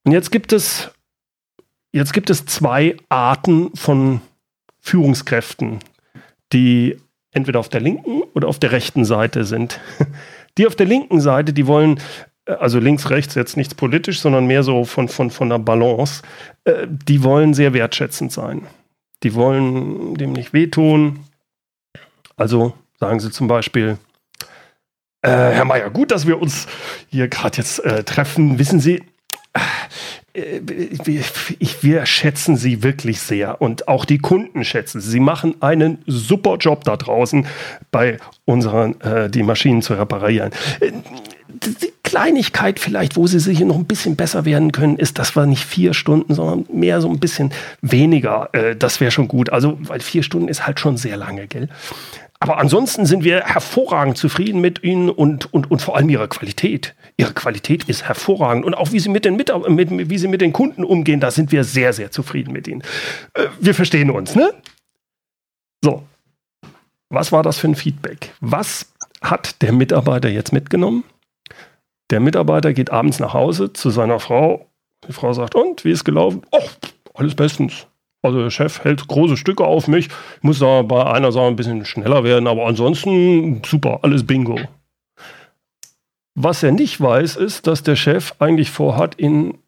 Und 0.03 0.11
jetzt 0.11 0.31
gibt 0.31 0.53
es, 0.53 0.91
jetzt 1.91 2.13
gibt 2.13 2.29
es 2.29 2.45
zwei 2.45 2.97
Arten 3.09 3.75
von 3.75 4.21
Führungskräften, 4.79 5.79
die 6.51 6.97
entweder 7.31 7.59
auf 7.59 7.69
der 7.69 7.81
linken 7.81 8.21
oder 8.33 8.47
auf 8.47 8.59
der 8.59 8.71
rechten 8.71 9.05
Seite 9.05 9.43
sind. 9.43 9.79
Die 10.59 10.67
auf 10.67 10.75
der 10.75 10.85
linken 10.85 11.19
Seite, 11.19 11.51
die 11.51 11.65
wollen, 11.65 11.99
äh, 12.45 12.51
also 12.51 12.77
links, 12.77 13.09
rechts, 13.09 13.33
jetzt 13.33 13.57
nichts 13.57 13.73
politisch, 13.73 14.19
sondern 14.19 14.45
mehr 14.45 14.61
so 14.61 14.85
von, 14.85 15.07
von, 15.07 15.31
von 15.31 15.49
der 15.49 15.57
Balance, 15.57 16.21
äh, 16.65 16.85
die 16.87 17.23
wollen 17.23 17.55
sehr 17.55 17.73
wertschätzend 17.73 18.31
sein. 18.31 18.67
Die 19.23 19.33
wollen 19.33 20.13
dem 20.13 20.33
nicht 20.33 20.53
wehtun. 20.53 21.21
Also 22.35 22.73
sagen 22.99 23.19
sie 23.19 23.31
zum 23.31 23.47
Beispiel, 23.47 23.97
äh, 25.23 25.29
Herr 25.29 25.65
Mayer, 25.65 25.89
gut, 25.89 26.11
dass 26.11 26.27
wir 26.27 26.39
uns 26.39 26.67
hier 27.07 27.29
gerade 27.29 27.57
jetzt 27.57 27.79
äh, 27.79 28.03
treffen. 28.03 28.59
Wissen 28.59 28.79
Sie, 28.79 29.01
wir 30.33 32.05
schätzen 32.07 32.57
sie 32.57 32.81
wirklich 32.81 33.19
sehr 33.19 33.61
und 33.61 33.87
auch 33.87 34.05
die 34.05 34.17
Kunden 34.17 34.63
schätzen 34.63 34.99
sie. 34.99 35.11
Sie 35.11 35.19
machen 35.19 35.61
einen 35.61 35.99
super 36.07 36.57
Job 36.57 36.83
da 36.85 36.97
draußen 36.97 37.45
bei 37.91 38.17
unseren, 38.45 38.99
äh, 39.01 39.29
die 39.29 39.43
Maschinen 39.43 39.83
zu 39.83 39.93
reparieren. 39.93 40.51
Äh, 40.79 40.91
die 41.49 41.93
Kleinigkeit 42.01 42.79
vielleicht, 42.79 43.15
wo 43.15 43.27
sie 43.27 43.39
sich 43.39 43.59
noch 43.59 43.75
ein 43.75 43.85
bisschen 43.85 44.15
besser 44.15 44.43
werden 44.43 44.71
können, 44.71 44.97
ist, 44.97 45.19
dass 45.19 45.35
wir 45.35 45.45
nicht 45.45 45.63
vier 45.63 45.93
Stunden, 45.93 46.33
sondern 46.33 46.65
mehr 46.71 46.99
so 46.99 47.09
ein 47.09 47.19
bisschen 47.19 47.51
weniger. 47.81 48.49
Äh, 48.53 48.75
das 48.75 48.99
wäre 48.99 49.11
schon 49.11 49.27
gut. 49.27 49.51
Also, 49.51 49.77
weil 49.81 49.99
vier 49.99 50.23
Stunden 50.23 50.47
ist 50.47 50.65
halt 50.65 50.79
schon 50.79 50.97
sehr 50.97 51.15
lange, 51.15 51.47
gell? 51.47 51.69
Aber 52.39 52.57
ansonsten 52.57 53.05
sind 53.05 53.23
wir 53.23 53.41
hervorragend 53.45 54.17
zufrieden 54.17 54.59
mit 54.59 54.83
ihnen 54.83 55.09
und, 55.09 55.53
und, 55.53 55.71
und 55.71 55.81
vor 55.81 55.95
allem 55.95 56.09
ihrer 56.09 56.27
Qualität. 56.27 56.93
Ihre 57.17 57.34
Qualität 57.34 57.84
ist 57.86 58.04
hervorragend. 58.08 58.65
Und 58.65 58.73
auch 58.73 58.91
wie 58.91 58.99
sie 58.99 59.10
mit 59.10 59.26
den, 59.26 59.36
mit, 59.36 59.52
mit, 59.69 60.10
wie 60.10 60.17
sie 60.17 60.28
mit 60.28 60.41
den 60.41 60.54
Kunden 60.54 60.84
umgehen, 60.84 61.19
da 61.19 61.32
sind 61.32 61.52
wir 61.52 61.63
sehr, 61.63 61.93
sehr 61.93 62.12
zufrieden 62.12 62.52
mit 62.52 62.67
ihnen. 62.67 62.82
Äh, 63.34 63.47
wir 63.60 63.76
verstehen 63.76 64.10
uns, 64.10 64.36
ne? 64.36 64.54
So. 65.84 66.04
Was 67.10 67.32
war 67.32 67.43
das 67.43 67.60
für 67.60 67.67
ein 67.67 67.76
Feedback? 67.76 68.32
Was 68.39 68.91
hat 69.21 69.62
der 69.62 69.71
Mitarbeiter 69.71 70.30
jetzt 70.30 70.52
mitgenommen? 70.52 71.04
Der 72.10 72.19
Mitarbeiter 72.19 72.73
geht 72.73 72.91
abends 72.91 73.19
nach 73.19 73.34
Hause 73.34 73.73
zu 73.73 73.89
seiner 73.89 74.19
Frau. 74.19 74.67
Die 75.08 75.13
Frau 75.13 75.34
sagt, 75.34 75.56
und, 75.56 75.86
wie 75.86 75.91
ist 75.91 76.04
gelaufen? 76.04 76.41
Oh, 76.52 76.67
alles 77.13 77.36
bestens. 77.36 77.88
Also 78.23 78.41
der 78.41 78.49
Chef 78.49 78.84
hält 78.84 79.08
große 79.08 79.36
Stücke 79.36 79.65
auf 79.65 79.88
mich. 79.88 80.08
Ich 80.08 80.43
muss 80.43 80.60
da 80.60 80.82
bei 80.82 81.06
einer 81.06 81.32
Sache 81.32 81.47
ein 81.47 81.56
bisschen 81.58 81.86
schneller 81.86 82.23
werden, 82.23 82.47
aber 82.47 82.65
ansonsten 82.65 83.62
super, 83.65 83.99
alles 84.02 84.26
Bingo. 84.26 84.58
Was 86.35 86.63
er 86.63 86.71
nicht 86.71 86.99
weiß, 86.99 87.35
ist, 87.35 87.67
dass 87.67 87.83
der 87.83 87.95
Chef 87.95 88.33
eigentlich 88.39 88.71
vorhat, 88.71 89.19
ihn 89.19 89.59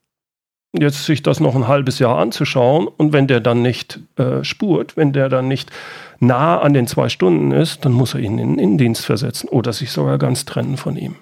jetzt 0.73 1.05
sich 1.05 1.23
das 1.23 1.39
noch 1.39 1.55
ein 1.55 1.67
halbes 1.67 1.99
Jahr 1.99 2.17
anzuschauen 2.17 2.87
und 2.87 3.13
wenn 3.13 3.27
der 3.27 3.39
dann 3.39 3.61
nicht 3.61 3.99
äh, 4.17 4.43
spurt, 4.43 4.97
wenn 4.97 5.13
der 5.13 5.29
dann 5.29 5.47
nicht 5.47 5.71
nah 6.19 6.59
an 6.59 6.73
den 6.73 6.87
zwei 6.87 7.09
Stunden 7.09 7.51
ist, 7.51 7.85
dann 7.85 7.93
muss 7.93 8.13
er 8.13 8.19
ihn 8.19 8.39
in 8.39 8.49
den 8.49 8.59
Innendienst 8.59 9.05
versetzen 9.05 9.47
oder 9.47 9.73
sich 9.73 9.91
sogar 9.91 10.17
ganz 10.17 10.45
trennen 10.45 10.77
von 10.77 10.97
ihm. 10.97 11.15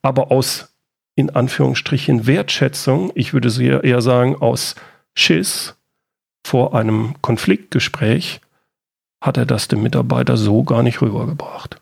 Aber 0.00 0.30
aus 0.30 0.72
in 1.14 1.30
Anführungsstrichen 1.30 2.26
Wertschätzung, 2.26 3.12
ich 3.14 3.34
würde 3.34 3.50
eher 3.82 4.00
sagen 4.00 4.36
aus 4.36 4.74
Schiss, 5.14 5.76
vor 6.44 6.74
einem 6.74 7.14
Konfliktgespräch 7.20 8.40
hat 9.20 9.36
er 9.36 9.46
das 9.46 9.68
dem 9.68 9.82
Mitarbeiter 9.82 10.36
so 10.36 10.64
gar 10.64 10.82
nicht 10.82 11.00
rübergebracht. 11.00 11.80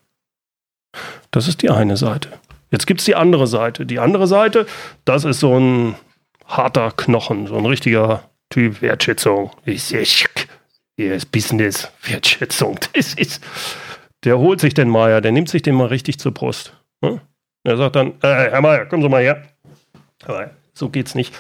Das 1.31 1.49
ist 1.49 1.63
die 1.63 1.71
eine 1.71 1.97
Seite. 1.97 2.31
Jetzt 2.71 2.87
gibt 2.87 3.01
es 3.01 3.05
die 3.05 3.17
andere 3.17 3.47
Seite. 3.47 3.87
Die 3.87 3.99
andere 3.99 4.27
Seite, 4.27 4.67
das 5.05 5.25
ist 5.25 5.41
so 5.41 5.59
ein 5.59 5.97
harter 6.47 6.93
Knochen, 6.93 7.47
so 7.47 7.57
ein 7.57 7.67
richtiger 7.67 8.25
Typ 8.49 8.83
Wertschätzung. 8.83 9.51
Hier 10.97 11.15
ist 11.15 11.33
Business, 11.33 11.91
Wertschätzung. 12.03 12.79
Das 12.93 13.15
ist, 13.15 13.43
der 14.25 14.39
holt 14.39 14.61
sich 14.61 14.75
den 14.75 14.89
Meier, 14.89 15.21
der 15.21 15.33
nimmt 15.33 15.49
sich 15.49 15.63
den 15.63 15.75
mal 15.75 15.87
richtig 15.87 16.19
zur 16.19 16.33
Brust. 16.33 16.75
Hm? 17.05 17.21
Er 17.65 17.77
sagt 17.77 17.97
dann, 17.97 18.13
äh, 18.23 18.51
Herr 18.51 18.61
Meier, 18.61 18.87
kommen 18.87 19.03
Sie 19.03 19.09
mal 19.09 19.23
her. 19.23 19.43
So 20.75 20.89
geht's 20.89 21.15
nicht. 21.15 21.35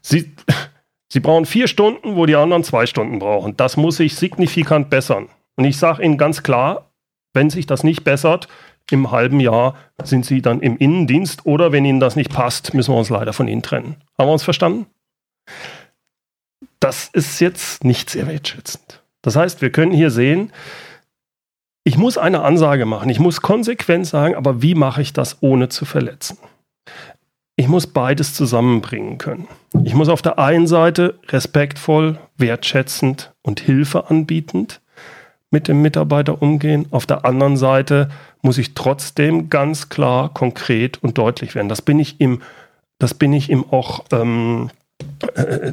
Sie, 0.00 0.32
Sie 1.08 1.20
brauchen 1.20 1.46
vier 1.46 1.66
Stunden, 1.66 2.16
wo 2.16 2.26
die 2.26 2.36
anderen 2.36 2.64
zwei 2.64 2.86
Stunden 2.86 3.18
brauchen. 3.18 3.56
Das 3.56 3.76
muss 3.76 3.96
sich 3.96 4.14
signifikant 4.14 4.90
bessern. 4.90 5.28
Und 5.56 5.64
ich 5.64 5.76
sage 5.76 6.02
Ihnen 6.02 6.18
ganz 6.18 6.42
klar, 6.42 6.90
wenn 7.34 7.50
sich 7.50 7.66
das 7.66 7.84
nicht 7.84 8.04
bessert, 8.04 8.48
im 8.90 9.10
halben 9.10 9.40
Jahr 9.40 9.74
sind 10.02 10.24
Sie 10.24 10.42
dann 10.42 10.60
im 10.60 10.76
Innendienst 10.76 11.46
oder 11.46 11.72
wenn 11.72 11.84
Ihnen 11.84 12.00
das 12.00 12.16
nicht 12.16 12.32
passt, 12.32 12.74
müssen 12.74 12.92
wir 12.92 12.98
uns 12.98 13.10
leider 13.10 13.32
von 13.32 13.48
Ihnen 13.48 13.62
trennen. 13.62 13.96
Haben 14.18 14.28
wir 14.28 14.32
uns 14.32 14.42
verstanden? 14.42 14.86
Das 16.80 17.08
ist 17.12 17.40
jetzt 17.40 17.84
nicht 17.84 18.10
sehr 18.10 18.26
wertschätzend. 18.26 19.02
Das 19.22 19.36
heißt, 19.36 19.60
wir 19.62 19.70
können 19.70 19.92
hier 19.92 20.10
sehen, 20.10 20.52
ich 21.84 21.98
muss 21.98 22.18
eine 22.18 22.42
Ansage 22.42 22.86
machen, 22.86 23.10
ich 23.10 23.20
muss 23.20 23.42
konsequent 23.42 24.06
sagen, 24.06 24.34
aber 24.34 24.62
wie 24.62 24.74
mache 24.74 25.02
ich 25.02 25.12
das 25.12 25.42
ohne 25.42 25.68
zu 25.68 25.84
verletzen? 25.84 26.38
ich 27.60 27.68
muss 27.68 27.86
beides 27.86 28.32
zusammenbringen 28.32 29.18
können. 29.18 29.46
Ich 29.84 29.92
muss 29.92 30.08
auf 30.08 30.22
der 30.22 30.38
einen 30.38 30.66
Seite 30.66 31.18
respektvoll, 31.28 32.18
wertschätzend 32.38 33.34
und 33.42 33.60
Hilfe 33.60 34.08
anbietend 34.08 34.80
mit 35.50 35.68
dem 35.68 35.82
Mitarbeiter 35.82 36.40
umgehen. 36.40 36.86
Auf 36.90 37.04
der 37.04 37.26
anderen 37.26 37.58
Seite 37.58 38.08
muss 38.42 38.58
ich 38.58 38.74
trotzdem 38.74 39.50
ganz 39.50 39.88
klar, 39.88 40.32
konkret 40.32 41.02
und 41.02 41.18
deutlich 41.18 41.54
werden. 41.54 41.68
Das 41.68 41.82
bin 41.82 41.98
ich 41.98 42.20
ihm, 42.20 42.42
das 42.98 43.14
bin 43.14 43.32
ich 43.32 43.50
ihm 43.50 43.64
auch, 43.70 44.04
ähm, 44.12 44.70
äh, 45.34 45.72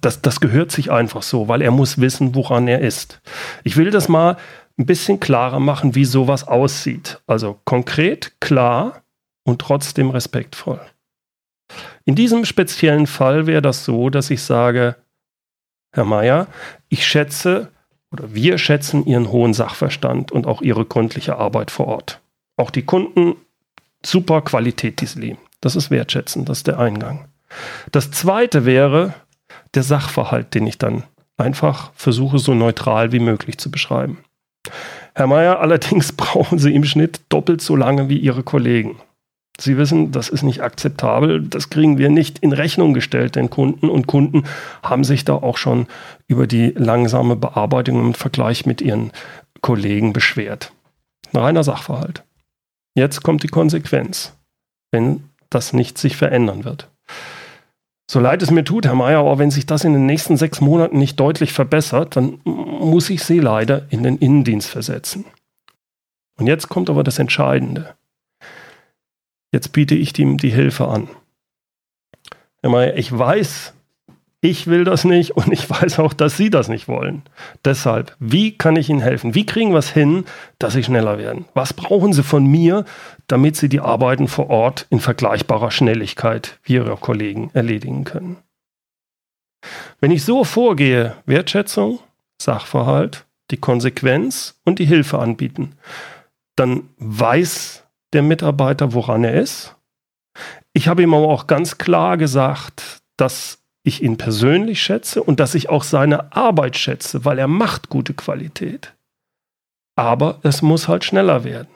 das, 0.00 0.22
das 0.22 0.40
gehört 0.40 0.72
sich 0.72 0.90
einfach 0.90 1.22
so, 1.22 1.48
weil 1.48 1.62
er 1.62 1.70
muss 1.70 2.00
wissen, 2.00 2.34
woran 2.34 2.68
er 2.68 2.80
ist. 2.80 3.20
Ich 3.64 3.76
will 3.76 3.90
das 3.90 4.08
mal 4.08 4.36
ein 4.78 4.86
bisschen 4.86 5.20
klarer 5.20 5.60
machen, 5.60 5.94
wie 5.94 6.04
sowas 6.04 6.46
aussieht. 6.46 7.20
Also 7.26 7.58
konkret, 7.64 8.40
klar, 8.40 9.02
und 9.44 9.60
trotzdem 9.60 10.10
respektvoll. 10.10 10.80
In 12.04 12.14
diesem 12.14 12.44
speziellen 12.44 13.06
Fall 13.06 13.46
wäre 13.46 13.62
das 13.62 13.84
so, 13.84 14.10
dass 14.10 14.30
ich 14.30 14.42
sage, 14.42 14.96
Herr 15.92 16.04
Mayer, 16.04 16.46
ich 16.88 17.06
schätze 17.06 17.68
oder 18.12 18.34
wir 18.34 18.58
schätzen 18.58 19.04
Ihren 19.04 19.30
hohen 19.30 19.54
Sachverstand 19.54 20.32
und 20.32 20.46
auch 20.46 20.62
Ihre 20.62 20.84
gründliche 20.84 21.36
Arbeit 21.36 21.70
vor 21.70 21.86
Ort. 21.86 22.20
Auch 22.56 22.70
die 22.70 22.82
Kunden, 22.82 23.36
super 24.04 24.42
Qualität, 24.42 25.00
lieben. 25.14 25.38
Das 25.60 25.76
ist 25.76 25.90
wertschätzen, 25.90 26.44
das 26.44 26.58
ist 26.58 26.66
der 26.66 26.78
Eingang. 26.78 27.28
Das 27.92 28.10
zweite 28.10 28.64
wäre 28.64 29.14
der 29.74 29.82
Sachverhalt, 29.82 30.54
den 30.54 30.66
ich 30.66 30.78
dann 30.78 31.04
einfach 31.36 31.92
versuche, 31.94 32.38
so 32.38 32.54
neutral 32.54 33.12
wie 33.12 33.18
möglich 33.18 33.58
zu 33.58 33.70
beschreiben. 33.70 34.18
Herr 35.14 35.26
Mayer, 35.26 35.60
allerdings 35.60 36.12
brauchen 36.12 36.58
Sie 36.58 36.74
im 36.74 36.84
Schnitt 36.84 37.20
doppelt 37.28 37.60
so 37.60 37.76
lange 37.76 38.08
wie 38.08 38.18
Ihre 38.18 38.42
Kollegen. 38.42 38.96
Sie 39.58 39.78
wissen, 39.78 40.12
das 40.12 40.28
ist 40.28 40.42
nicht 40.42 40.62
akzeptabel. 40.62 41.42
Das 41.42 41.70
kriegen 41.70 41.98
wir 41.98 42.10
nicht 42.10 42.40
in 42.40 42.52
Rechnung 42.52 42.92
gestellt, 42.92 43.36
den 43.36 43.48
Kunden. 43.48 43.88
Und 43.88 44.06
Kunden 44.06 44.44
haben 44.82 45.04
sich 45.04 45.24
da 45.24 45.34
auch 45.34 45.56
schon 45.56 45.86
über 46.26 46.46
die 46.46 46.72
langsame 46.76 47.36
Bearbeitung 47.36 48.00
im 48.00 48.14
Vergleich 48.14 48.66
mit 48.66 48.82
ihren 48.82 49.12
Kollegen 49.62 50.12
beschwert. 50.12 50.72
Ein 51.32 51.40
reiner 51.40 51.64
Sachverhalt. 51.64 52.22
jetzt 52.94 53.22
kommt 53.22 53.42
die 53.42 53.48
Konsequenz, 53.48 54.34
wenn 54.92 55.24
das 55.50 55.72
nicht 55.72 55.98
sich 55.98 56.16
verändern 56.16 56.64
wird. 56.64 56.90
So 58.08 58.20
leid 58.20 58.42
es 58.42 58.50
mir 58.50 58.64
tut, 58.64 58.86
Herr 58.86 58.94
Mayer, 58.94 59.20
aber 59.20 59.38
wenn 59.38 59.50
sich 59.50 59.66
das 59.66 59.84
in 59.84 59.92
den 59.92 60.06
nächsten 60.06 60.36
sechs 60.36 60.60
Monaten 60.60 60.98
nicht 60.98 61.18
deutlich 61.18 61.52
verbessert, 61.52 62.14
dann 62.14 62.38
muss 62.44 63.10
ich 63.10 63.24
Sie 63.24 63.40
leider 63.40 63.86
in 63.90 64.02
den 64.04 64.16
Innendienst 64.18 64.68
versetzen. 64.68 65.24
Und 66.38 66.46
jetzt 66.46 66.68
kommt 66.68 66.88
aber 66.88 67.02
das 67.02 67.18
Entscheidende. 67.18 67.96
Jetzt 69.56 69.72
biete 69.72 69.94
ich 69.94 70.18
ihm 70.18 70.36
die 70.36 70.50
Hilfe 70.50 70.86
an. 70.86 71.08
Ich 72.94 73.18
weiß, 73.18 73.72
ich 74.42 74.66
will 74.66 74.84
das 74.84 75.04
nicht 75.04 75.30
und 75.30 75.50
ich 75.50 75.70
weiß 75.70 75.98
auch, 75.98 76.12
dass 76.12 76.36
Sie 76.36 76.50
das 76.50 76.68
nicht 76.68 76.88
wollen. 76.88 77.22
Deshalb, 77.64 78.14
wie 78.18 78.58
kann 78.58 78.76
ich 78.76 78.90
Ihnen 78.90 79.00
helfen? 79.00 79.34
Wie 79.34 79.46
kriegen 79.46 79.70
wir 79.72 79.78
es 79.78 79.88
hin, 79.88 80.26
dass 80.58 80.74
Sie 80.74 80.82
schneller 80.82 81.16
werden? 81.16 81.46
Was 81.54 81.72
brauchen 81.72 82.12
Sie 82.12 82.22
von 82.22 82.44
mir, 82.44 82.84
damit 83.28 83.56
Sie 83.56 83.70
die 83.70 83.80
Arbeiten 83.80 84.28
vor 84.28 84.50
Ort 84.50 84.86
in 84.90 85.00
vergleichbarer 85.00 85.70
Schnelligkeit 85.70 86.58
wie 86.62 86.74
Ihre 86.74 86.98
Kollegen 86.98 87.50
erledigen 87.54 88.04
können? 88.04 88.36
Wenn 90.00 90.10
ich 90.10 90.22
so 90.22 90.44
vorgehe, 90.44 91.16
Wertschätzung, 91.24 92.00
Sachverhalt, 92.42 93.24
die 93.50 93.56
Konsequenz 93.56 94.60
und 94.66 94.80
die 94.80 94.84
Hilfe 94.84 95.18
anbieten, 95.18 95.76
dann 96.56 96.90
weiß 96.98 97.85
der 98.12 98.22
Mitarbeiter, 98.22 98.92
woran 98.92 99.24
er 99.24 99.34
ist. 99.34 99.74
Ich 100.72 100.88
habe 100.88 101.02
ihm 101.02 101.14
aber 101.14 101.28
auch 101.28 101.46
ganz 101.46 101.78
klar 101.78 102.16
gesagt, 102.16 103.00
dass 103.16 103.58
ich 103.82 104.02
ihn 104.02 104.18
persönlich 104.18 104.82
schätze 104.82 105.22
und 105.22 105.40
dass 105.40 105.54
ich 105.54 105.68
auch 105.68 105.84
seine 105.84 106.34
Arbeit 106.34 106.76
schätze, 106.76 107.24
weil 107.24 107.38
er 107.38 107.48
macht 107.48 107.88
gute 107.88 108.14
Qualität. 108.14 108.94
Aber 109.96 110.40
es 110.42 110.60
muss 110.60 110.88
halt 110.88 111.04
schneller 111.04 111.44
werden. 111.44 111.68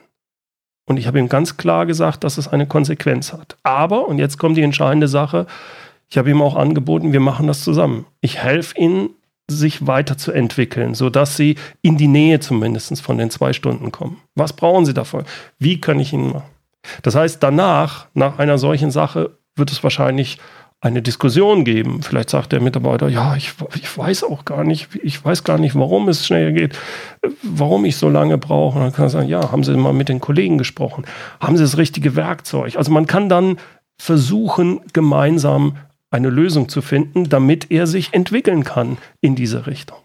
Und 0.86 0.96
ich 0.96 1.06
habe 1.06 1.20
ihm 1.20 1.28
ganz 1.28 1.56
klar 1.56 1.86
gesagt, 1.86 2.24
dass 2.24 2.36
es 2.36 2.48
eine 2.48 2.66
Konsequenz 2.66 3.32
hat. 3.32 3.56
Aber, 3.62 4.08
und 4.08 4.18
jetzt 4.18 4.38
kommt 4.38 4.56
die 4.56 4.62
entscheidende 4.62 5.06
Sache, 5.06 5.46
ich 6.08 6.18
habe 6.18 6.30
ihm 6.30 6.42
auch 6.42 6.56
angeboten, 6.56 7.12
wir 7.12 7.20
machen 7.20 7.46
das 7.46 7.62
zusammen. 7.62 8.06
Ich 8.20 8.38
helfe 8.38 8.76
ihnen, 8.76 9.10
sich 9.54 9.86
weiterzuentwickeln, 9.86 10.94
sodass 10.94 11.36
sie 11.36 11.56
in 11.82 11.96
die 11.96 12.08
Nähe 12.08 12.40
zumindest 12.40 13.00
von 13.02 13.18
den 13.18 13.30
zwei 13.30 13.52
Stunden 13.52 13.92
kommen. 13.92 14.18
Was 14.34 14.52
brauchen 14.52 14.86
sie 14.86 14.94
davon? 14.94 15.24
Wie 15.58 15.80
kann 15.80 16.00
ich 16.00 16.12
ihnen 16.12 16.32
machen? 16.32 16.50
Das 17.02 17.14
heißt, 17.14 17.42
danach, 17.42 18.06
nach 18.14 18.38
einer 18.38 18.58
solchen 18.58 18.90
Sache, 18.90 19.36
wird 19.56 19.70
es 19.70 19.82
wahrscheinlich 19.82 20.38
eine 20.80 21.02
Diskussion 21.02 21.64
geben. 21.64 22.02
Vielleicht 22.02 22.30
sagt 22.30 22.52
der 22.52 22.60
Mitarbeiter, 22.60 23.08
ja, 23.08 23.36
ich, 23.36 23.52
ich 23.74 23.98
weiß 23.98 24.24
auch 24.24 24.46
gar 24.46 24.64
nicht, 24.64 24.88
ich 25.02 25.22
weiß 25.22 25.44
gar 25.44 25.58
nicht, 25.58 25.74
warum 25.74 26.08
es 26.08 26.26
schnell 26.26 26.54
geht, 26.54 26.78
warum 27.42 27.84
ich 27.84 27.96
so 27.96 28.08
lange 28.08 28.38
brauche. 28.38 28.78
Und 28.78 28.84
dann 28.84 28.92
kann 28.92 29.06
er 29.06 29.10
sagen, 29.10 29.28
ja, 29.28 29.52
haben 29.52 29.62
Sie 29.62 29.76
mal 29.76 29.92
mit 29.92 30.08
den 30.08 30.20
Kollegen 30.20 30.56
gesprochen? 30.56 31.04
Haben 31.38 31.58
Sie 31.58 31.62
das 31.62 31.76
richtige 31.76 32.16
Werkzeug? 32.16 32.76
Also 32.76 32.90
man 32.92 33.06
kann 33.06 33.28
dann 33.28 33.58
versuchen, 34.00 34.80
gemeinsam 34.94 35.76
eine 36.10 36.28
Lösung 36.28 36.68
zu 36.68 36.82
finden, 36.82 37.28
damit 37.28 37.70
er 37.70 37.86
sich 37.86 38.12
entwickeln 38.12 38.64
kann 38.64 38.98
in 39.20 39.36
diese 39.36 39.66
Richtung. 39.66 39.98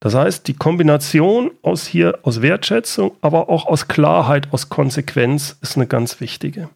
Das 0.00 0.14
heißt, 0.14 0.46
die 0.46 0.54
Kombination 0.54 1.50
aus 1.62 1.86
hier 1.86 2.20
aus 2.22 2.42
Wertschätzung, 2.42 3.16
aber 3.22 3.48
auch 3.48 3.66
aus 3.66 3.88
Klarheit, 3.88 4.52
aus 4.52 4.68
Konsequenz 4.68 5.56
ist 5.62 5.76
eine 5.76 5.86
ganz 5.86 6.20
wichtige. 6.20 6.68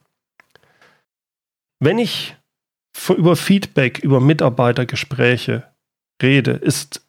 Wenn 1.79 1.99
ich 1.99 2.37
über 3.09 3.37
Feedback, 3.37 3.99
über 3.99 4.21
Mitarbeitergespräche 4.21 5.65
rede, 6.23 6.53
ist 6.53 7.07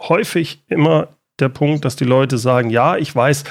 häufig 0.00 0.62
immer 0.68 1.08
der 1.40 1.48
Punkt, 1.48 1.84
dass 1.84 1.96
die 1.96 2.04
Leute 2.04 2.38
sagen, 2.38 2.70
ja, 2.70 2.96
ich 2.96 3.14
weiß, 3.14 3.44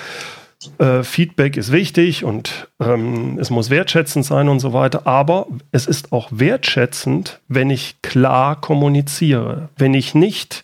äh, 0.78 1.04
Feedback 1.04 1.58
ist 1.58 1.72
wichtig 1.72 2.24
und 2.24 2.70
ähm, 2.80 3.38
es 3.40 3.50
muss 3.50 3.70
wertschätzend 3.70 4.26
sein 4.26 4.50
und 4.50 4.60
so 4.60 4.74
weiter, 4.74 5.08
aber 5.08 5.48
es 5.72 5.88
ist 5.88 6.12
auch 6.12 6.30
wertschätzend, 6.32 7.40
wenn 7.48 7.70
ich 7.70 8.02
klar 8.02 8.60
kommuniziere, 8.60 9.70
wenn 9.78 9.94
ich 9.94 10.16
nicht 10.16 10.64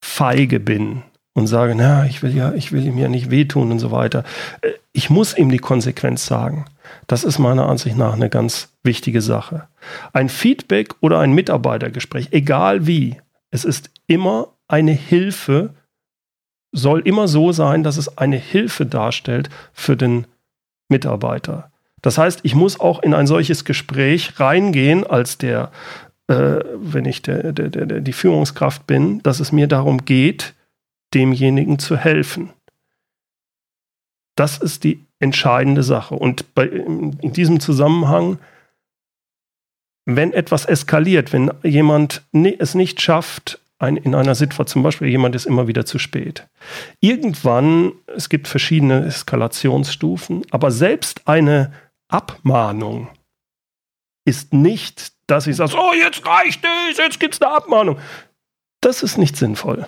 feige 0.00 0.60
bin 0.60 1.02
und 1.34 1.46
sage, 1.46 1.74
na, 1.74 2.06
ich 2.06 2.22
will 2.22 2.34
ja, 2.34 2.52
ich 2.52 2.72
will 2.72 2.84
ihm 2.84 2.98
ja 2.98 3.08
nicht 3.08 3.30
wehtun 3.30 3.70
und 3.70 3.78
so 3.78 3.90
weiter. 3.90 4.24
Äh, 4.60 4.72
ich 4.92 5.10
muss 5.10 5.36
ihm 5.36 5.50
die 5.50 5.58
Konsequenz 5.58 6.26
sagen. 6.26 6.64
Das 7.06 7.24
ist 7.24 7.38
meiner 7.38 7.68
Ansicht 7.68 7.96
nach 7.96 8.14
eine 8.14 8.30
ganz 8.30 8.72
wichtige 8.82 9.20
Sache. 9.20 9.68
Ein 10.12 10.28
Feedback 10.28 10.94
oder 11.00 11.20
ein 11.20 11.32
Mitarbeitergespräch, 11.32 12.28
egal 12.32 12.86
wie, 12.86 13.16
es 13.50 13.64
ist 13.64 13.90
immer 14.06 14.48
eine 14.66 14.92
Hilfe, 14.92 15.74
soll 16.72 17.00
immer 17.00 17.28
so 17.28 17.52
sein, 17.52 17.82
dass 17.82 17.96
es 17.96 18.18
eine 18.18 18.36
Hilfe 18.36 18.86
darstellt 18.86 19.48
für 19.72 19.96
den 19.96 20.26
Mitarbeiter. 20.88 21.70
Das 22.02 22.18
heißt, 22.18 22.40
ich 22.42 22.54
muss 22.54 22.78
auch 22.78 23.02
in 23.02 23.14
ein 23.14 23.26
solches 23.26 23.64
Gespräch 23.64 24.38
reingehen 24.38 25.04
als 25.04 25.38
der, 25.38 25.72
äh, 26.28 26.60
wenn 26.76 27.04
ich 27.04 27.22
der, 27.22 27.52
der, 27.52 27.68
der, 27.68 28.00
die 28.00 28.12
Führungskraft 28.12 28.86
bin, 28.86 29.22
dass 29.22 29.40
es 29.40 29.52
mir 29.52 29.66
darum 29.66 30.04
geht, 30.04 30.54
demjenigen 31.14 31.78
zu 31.78 31.96
helfen. 31.96 32.50
Das 34.36 34.58
ist 34.58 34.84
die 34.84 35.04
entscheidende 35.18 35.82
Sache. 35.82 36.14
Und 36.14 36.54
bei, 36.54 36.66
in 36.66 37.32
diesem 37.32 37.58
Zusammenhang, 37.58 38.38
wenn 40.04 40.32
etwas 40.32 40.64
eskaliert, 40.64 41.32
wenn 41.32 41.50
jemand 41.64 42.22
es 42.32 42.74
nicht 42.74 43.00
schafft, 43.00 43.60
ein, 43.78 43.96
in 43.96 44.14
einer 44.14 44.34
Situation, 44.34 44.66
zum 44.66 44.82
Beispiel 44.82 45.08
jemand 45.08 45.34
ist 45.34 45.46
immer 45.46 45.68
wieder 45.68 45.86
zu 45.86 45.98
spät. 45.98 46.48
Irgendwann, 47.00 47.92
es 48.06 48.28
gibt 48.28 48.48
verschiedene 48.48 49.04
Eskalationsstufen, 49.06 50.42
aber 50.50 50.70
selbst 50.70 51.22
eine 51.26 51.72
Abmahnung 52.08 53.08
ist 54.24 54.52
nicht, 54.52 55.12
dass 55.26 55.46
ich 55.46 55.56
sage, 55.56 55.74
oh, 55.76 55.92
jetzt 55.94 56.26
reicht 56.26 56.64
es, 56.90 56.98
jetzt 56.98 57.20
gibt 57.20 57.34
es 57.34 57.42
eine 57.42 57.52
Abmahnung. 57.52 57.98
Das 58.80 59.02
ist 59.02 59.18
nicht 59.18 59.36
sinnvoll. 59.36 59.86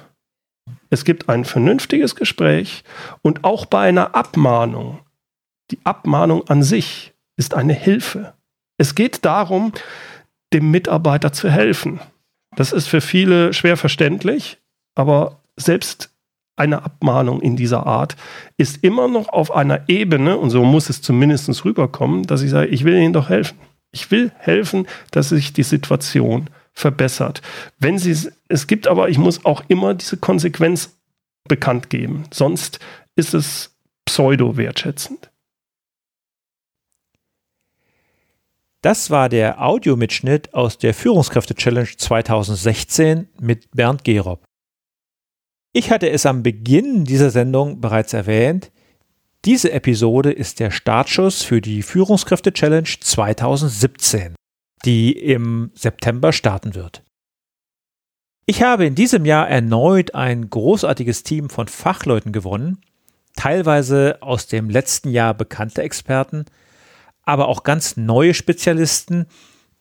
Es 0.89 1.05
gibt 1.05 1.29
ein 1.29 1.45
vernünftiges 1.45 2.17
Gespräch 2.17 2.85
und 3.23 3.45
auch 3.45 3.67
bei 3.67 3.89
einer 3.89 4.15
Abmahnung 4.15 5.01
die 5.71 5.79
Abmahnung 5.85 6.49
an 6.49 6.63
sich 6.63 7.15
ist 7.37 7.55
eine 7.55 7.73
Hilfe. 7.73 8.35
Es 8.79 8.95
geht 8.95 9.25
darum, 9.25 9.73
dem 10.53 10.71
Mitarbeiter 10.71 11.33
zu 11.33 11.51
helfen. 11.51 12.01
Das 12.57 12.73
ist 12.73 12.89
für 12.89 13.01
viele 13.01 13.53
schwer 13.53 13.77
verständlich, 13.77 14.59
aber 14.95 15.41
selbst 15.57 16.11
eine 16.57 16.85
Abmahnung 16.85 17.41
in 17.41 17.57
dieser 17.57 17.87
Art 17.87 18.17
ist 18.57 18.85
immer 18.85 19.09
noch 19.09 19.29
auf 19.29 19.51
einer 19.51 19.89
Ebene, 19.89 20.37
und 20.37 20.51
so 20.51 20.65
muss 20.65 20.91
es 20.91 21.01
zumindest 21.01 21.65
rüberkommen, 21.65 22.25
dass 22.25 22.43
ich 22.43 22.51
sage, 22.51 22.69
ich 22.69 22.85
will 22.85 22.99
Ihnen 22.99 23.15
doch 23.15 23.29
helfen. 23.31 23.59
Ich 23.93 24.11
will 24.11 24.31
helfen, 24.37 24.87
dass 25.11 25.31
sich 25.31 25.53
die 25.53 25.63
Situation 25.63 26.51
verbessert. 26.73 27.43
Wenn 27.79 27.99
sie, 27.99 28.31
es 28.49 28.67
gibt 28.67 28.87
aber, 28.87 29.09
ich 29.09 29.19
muss 29.19 29.45
auch 29.45 29.65
immer 29.69 29.95
diese 29.95 30.17
Konsequenz 30.17 30.97
bekannt 31.49 31.91
geben. 31.91 32.25
Sonst 32.31 32.79
ist 33.17 33.35
es 33.35 33.75
pseudo-wertschätzend. 34.05 35.30
Das 38.83 39.11
war 39.11 39.29
der 39.29 39.61
Audiomitschnitt 39.61 40.55
aus 40.55 40.79
der 40.79 40.95
Führungskräfte-Challenge 40.95 41.91
2016 41.97 43.29
mit 43.39 43.71
Bernd 43.73 44.05
Gerob. 44.05 44.43
Ich 45.73 45.91
hatte 45.91 46.09
es 46.09 46.25
am 46.25 46.43
Beginn 46.43 47.05
dieser 47.05 47.31
Sendung 47.31 47.81
bereits 47.81 48.15
erwähnt. 48.15 48.73
Diese 49.45 49.71
Episode 49.73 50.33
ist 50.33 50.61
der 50.61 50.71
Startschuss 50.71 51.43
für 51.43 51.61
die 51.61 51.83
Führungskräfte-Challenge 51.83 52.89
2017, 53.01 54.35
die 54.87 55.13
im 55.13 55.71
September 55.75 56.33
starten 56.33 56.75
wird. 56.75 57.03
Ich 58.47 58.63
habe 58.63 58.87
in 58.87 58.95
diesem 58.95 59.27
Jahr 59.27 59.49
erneut 59.49 60.15
ein 60.15 60.49
großartiges 60.49 61.23
Team 61.23 61.51
von 61.51 61.69
Fachleuten 61.69 62.33
gewonnen, 62.33 62.79
teilweise 63.37 64.19
aus 64.23 64.47
dem 64.47 64.71
letzten 64.71 65.11
Jahr 65.11 65.35
bekannte 65.35 65.83
Experten, 65.83 66.47
aber 67.31 67.49
auch 67.49 67.63
ganz 67.63 67.97
neue 67.97 68.35
Spezialisten, 68.35 69.27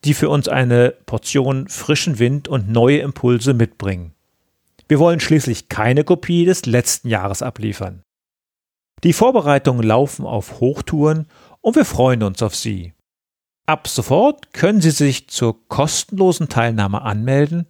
die 0.05 0.13
für 0.13 0.29
uns 0.29 0.47
eine 0.47 0.93
Portion 1.05 1.67
frischen 1.67 2.19
Wind 2.19 2.47
und 2.47 2.69
neue 2.69 2.99
Impulse 2.99 3.53
mitbringen. 3.53 4.13
Wir 4.87 4.99
wollen 4.99 5.19
schließlich 5.19 5.67
keine 5.67 6.03
Kopie 6.03 6.45
des 6.45 6.65
letzten 6.65 7.09
Jahres 7.09 7.41
abliefern. 7.41 8.03
Die 9.03 9.13
Vorbereitungen 9.13 9.83
laufen 9.83 10.25
auf 10.25 10.59
Hochtouren 10.59 11.27
und 11.61 11.75
wir 11.75 11.85
freuen 11.85 12.23
uns 12.23 12.41
auf 12.41 12.55
Sie. 12.55 12.93
Ab 13.65 13.87
sofort 13.87 14.53
können 14.53 14.81
Sie 14.81 14.91
sich 14.91 15.27
zur 15.27 15.67
kostenlosen 15.67 16.49
Teilnahme 16.49 17.01
anmelden. 17.01 17.67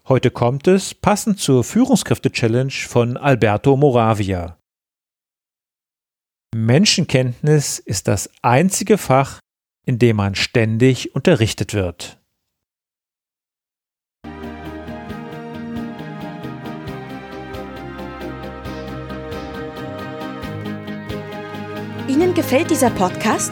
Heute 0.08 0.30
kommt 0.30 0.68
es 0.68 0.94
passend 0.94 1.40
zur 1.40 1.64
Führungskräfte-Challenge 1.64 2.72
von 2.72 3.18
Alberto 3.18 3.76
Moravia. 3.76 4.60
Menschenkenntnis 6.56 7.80
ist 7.80 8.08
das 8.08 8.30
einzige 8.44 9.00
Fach, 9.00 9.40
in 9.84 9.98
dem 9.98 10.18
man 10.18 10.36
ständig 10.36 11.16
unterrichtet 11.16 11.74
wird. 11.74 12.20
Ihnen 22.08 22.36
gefällt 22.36 22.70
dieser 22.70 22.92
Podcast? 22.92 23.52